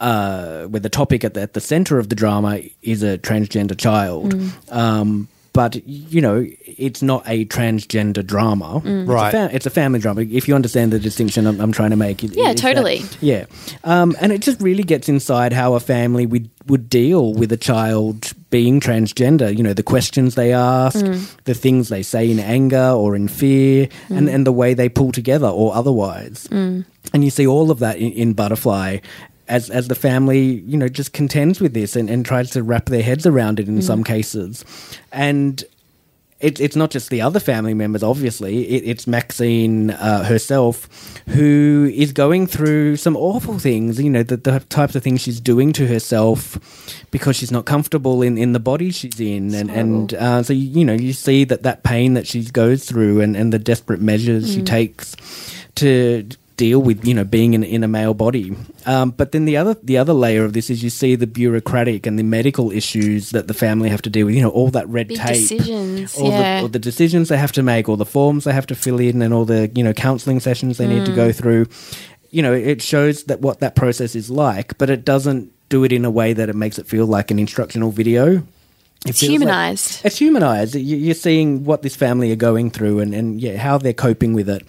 [0.00, 3.78] uh, where the topic at the, at the center of the drama is a transgender
[3.78, 4.34] child.
[4.70, 8.78] Um, but you know, it's not a transgender drama.
[8.78, 9.08] It's a mm.
[9.08, 9.30] Right.
[9.30, 10.22] fa- it's a family drama.
[10.22, 13.02] If you understand the distinction I'm, I'm trying to make, it- Yeah, it's that- totally.
[13.20, 13.44] yeah,
[13.84, 17.56] um, and it just really gets inside how a family would would deal with a
[17.56, 19.54] child being transgender.
[19.56, 21.36] You know, the questions they ask, mm.
[21.44, 24.16] the things they say in anger or in fear, mm.
[24.16, 26.46] and and the way they pull together or otherwise.
[27.14, 28.98] And you see all of that in, in Butterfly.
[29.48, 32.86] As, as the family, you know, just contends with this and, and tries to wrap
[32.86, 34.64] their heads around it in some cases.
[35.10, 35.64] And
[36.42, 38.66] it, it's not just the other family members, obviously.
[38.66, 40.88] It, it's Maxine uh, herself
[41.28, 45.40] who is going through some awful things, you know, the, the types of things she's
[45.40, 46.58] doing to herself
[47.12, 49.54] because she's not comfortable in, in the body she's in.
[49.54, 52.84] And, and uh, so, you, you know, you see that that pain that she goes
[52.84, 55.14] through and, and the desperate measures she takes
[55.76, 58.54] to deal with you know being in, in a male body.
[58.86, 62.06] Um, but then the other the other layer of this is you see the bureaucratic
[62.06, 64.34] and the medical issues that the family have to deal with.
[64.34, 66.56] You know all that red Big tape, decisions, all, yeah.
[66.58, 69.00] the, all the decisions they have to make, all the forms they have to fill
[69.00, 71.16] in, and all the you know counselling sessions they need to Mm.
[71.16, 71.66] go through.
[72.30, 75.92] You know it shows that what that process is like, but it doesn't do it
[75.92, 78.42] in a way that it makes it feel like an instructional video.
[79.04, 80.00] It It's feels like- humanized.
[80.04, 80.74] it's humanized.
[80.76, 84.32] You- You're seeing what this family are going through and, and yeah, how they're coping
[84.32, 84.62] with it.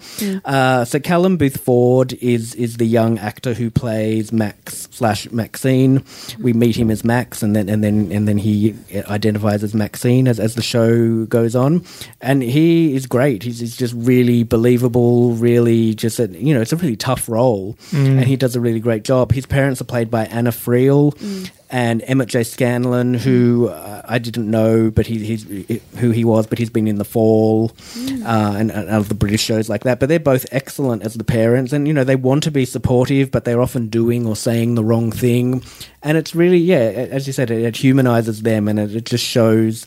[0.44, 6.02] Uh, so Callum Booth-Ford is is the young actor who plays Max slash Maxine.
[6.40, 8.74] We meet him as Max, and then and then and then he
[9.08, 11.84] identifies as Maxine as, as the show goes on,
[12.20, 13.42] and he is great.
[13.44, 15.34] He's, he's just really believable.
[15.34, 18.80] Really, just a, you know, it's a really tough role, and he does a really
[18.80, 19.30] great job.
[19.32, 21.14] His parents are played by Anna Friel
[21.70, 22.44] and Emmett J.
[22.44, 25.44] Scanlon, who uh, I didn't know, but he, he's
[25.98, 27.72] who he was, but he's been in The Fall
[28.24, 30.00] uh, and, and other British shows like that.
[30.00, 33.30] But they're both excellent as the parents, and you know they want to be supportive,
[33.30, 35.62] but they're often doing or saying the wrong thing,
[36.02, 39.24] and it's really yeah, as you said, it, it humanizes them, and it, it just
[39.24, 39.86] shows.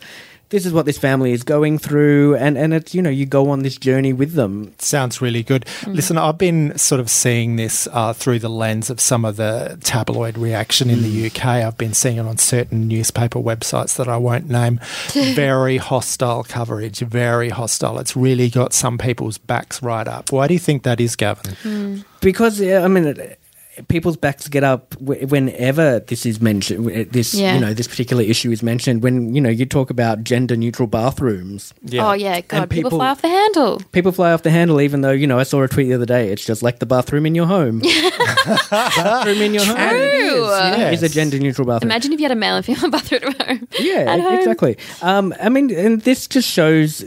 [0.50, 3.50] This is what this family is going through, and, and it's you know you go
[3.50, 4.74] on this journey with them.
[4.80, 5.66] Sounds really good.
[5.66, 5.93] Mm-hmm.
[5.93, 9.78] Listen, I've been sort of seeing this uh, through the lens of some of the
[9.84, 11.36] tabloid reaction in the mm.
[11.36, 11.45] UK.
[11.66, 14.80] I've been seeing it on certain newspaper websites that I won't name.
[15.36, 18.00] very hostile coverage, very hostile.
[18.00, 20.32] It's really got some people's backs right up.
[20.32, 21.56] Why do you think that is, Gavin?
[21.62, 21.98] Hmm.
[22.22, 23.39] because I mean, it,
[23.88, 26.86] people's backs get up whenever this is mentioned.
[27.11, 27.55] This Yeah.
[27.55, 30.88] you know this particular issue is mentioned when you know you talk about gender neutral
[30.88, 31.73] bathrooms.
[31.93, 33.82] Oh yeah, God, people, people- fly off the handle.
[33.91, 36.05] People fly off the handle, even though you know I saw a tweet the other
[36.05, 36.30] day.
[36.30, 37.80] It's just like the bathroom in your home.
[38.69, 39.75] bathroom in your home.
[39.75, 40.45] True.
[40.49, 41.91] Yeah, It's a gender neutral bathroom.
[41.91, 43.67] Imagine if you had a male and female bathroom at home.
[43.80, 44.34] Yeah, At home.
[44.38, 44.78] exactly.
[45.01, 47.03] Um, I mean, and this just shows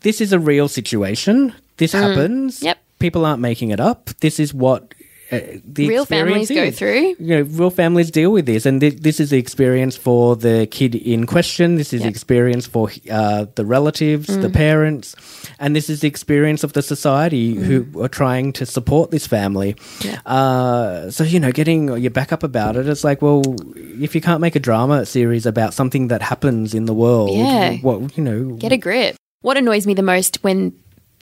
[0.00, 1.54] this is a real situation.
[1.76, 2.60] This happens.
[2.60, 2.64] Mm.
[2.64, 2.78] Yep.
[2.98, 4.10] People aren't making it up.
[4.20, 4.94] This is what
[5.32, 7.16] the Real families go through.
[7.18, 10.66] You know, real families deal with this, and th- this is the experience for the
[10.70, 11.76] kid in question.
[11.76, 14.54] This is the experience for uh, the relatives, the Mm.
[14.54, 15.16] parents,
[15.58, 19.74] and this is the experience of the society who are trying to support this family.
[19.74, 20.04] Mm.
[20.04, 20.20] Yeah.
[20.26, 23.42] Uh, so you know, getting your back up about it, it's like, well,
[23.76, 27.76] if you can't make a drama series about something that happens in the world, Yeah.
[27.82, 29.16] what you know, Get a grip.
[29.40, 30.72] What annoys me the most when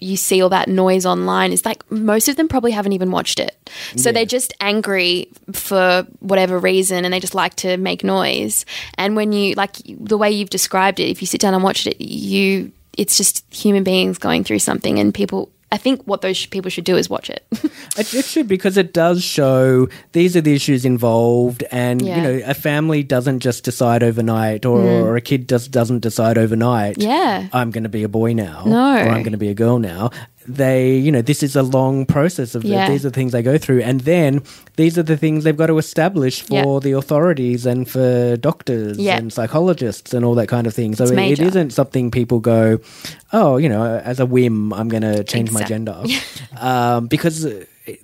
[0.01, 3.38] you see all that noise online is like most of them probably haven't even watched
[3.38, 3.70] it.
[3.96, 8.64] So they're just angry for whatever reason and they just like to make noise.
[8.94, 11.86] And when you like the way you've described it, if you sit down and watch
[11.86, 16.47] it, you it's just human beings going through something and people I think what those
[16.47, 17.45] people should do is watch it.
[17.99, 22.16] It, it should because it does show these are the issues involved, and Yeah.
[22.16, 26.39] you know a family doesn't just decide overnight, or, or a kid just doesn't decide
[26.39, 26.97] overnight.
[26.99, 27.03] Mm.
[27.03, 27.49] Yeah.
[27.53, 28.93] I'm going to be a boy now, No.
[28.95, 30.11] or I'm going to be a girl now.
[30.55, 32.88] They, you know, this is a long process of Yeah.
[32.90, 34.42] these are the things they go through, and then
[34.76, 36.78] these are the things they've got to establish for Yeah.
[36.82, 39.16] the authorities and for doctors Yeah.
[39.18, 40.94] and psychologists and all that kind of thing.
[40.96, 42.78] So it, it isn't something people go,
[43.32, 46.03] oh, you know, as a whim, I'm going to change my gender
[46.61, 47.46] um, because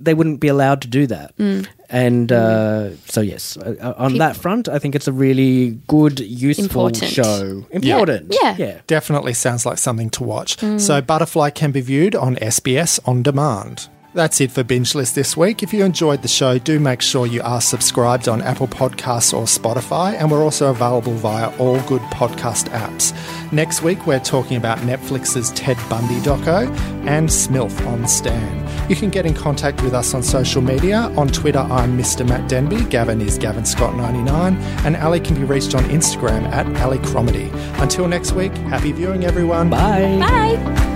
[0.00, 1.36] they wouldn't be allowed to do that.
[1.36, 1.66] Mm.
[1.88, 6.18] And uh, so, yes, uh, uh, on that front, I think it's a really good,
[6.18, 7.12] useful Important.
[7.12, 7.64] show.
[7.70, 8.34] Important.
[8.42, 8.56] Yeah.
[8.58, 8.80] Yeah.
[8.86, 10.58] Definitely sounds like something to watch.
[10.78, 13.88] So, Butterfly can be viewed on SBS On Demand.
[14.16, 15.62] That's it for Binge List this week.
[15.62, 19.44] If you enjoyed the show, do make sure you are subscribed on Apple Podcasts or
[19.44, 23.12] Spotify, and we're also available via all good podcast apps.
[23.52, 26.66] Next week, we're talking about Netflix's Ted Bundy doco
[27.06, 28.88] and Smilf on Stan.
[28.88, 31.12] You can get in contact with us on social media.
[31.18, 32.26] On Twitter, I'm Mr.
[32.26, 34.56] Matt Denby, Gavin is Gavin Scott99,
[34.86, 37.52] and Ali can be reached on Instagram at Ali Cromedy.
[37.82, 39.68] Until next week, happy viewing, everyone.
[39.68, 40.16] Bye.
[40.18, 40.95] Bye.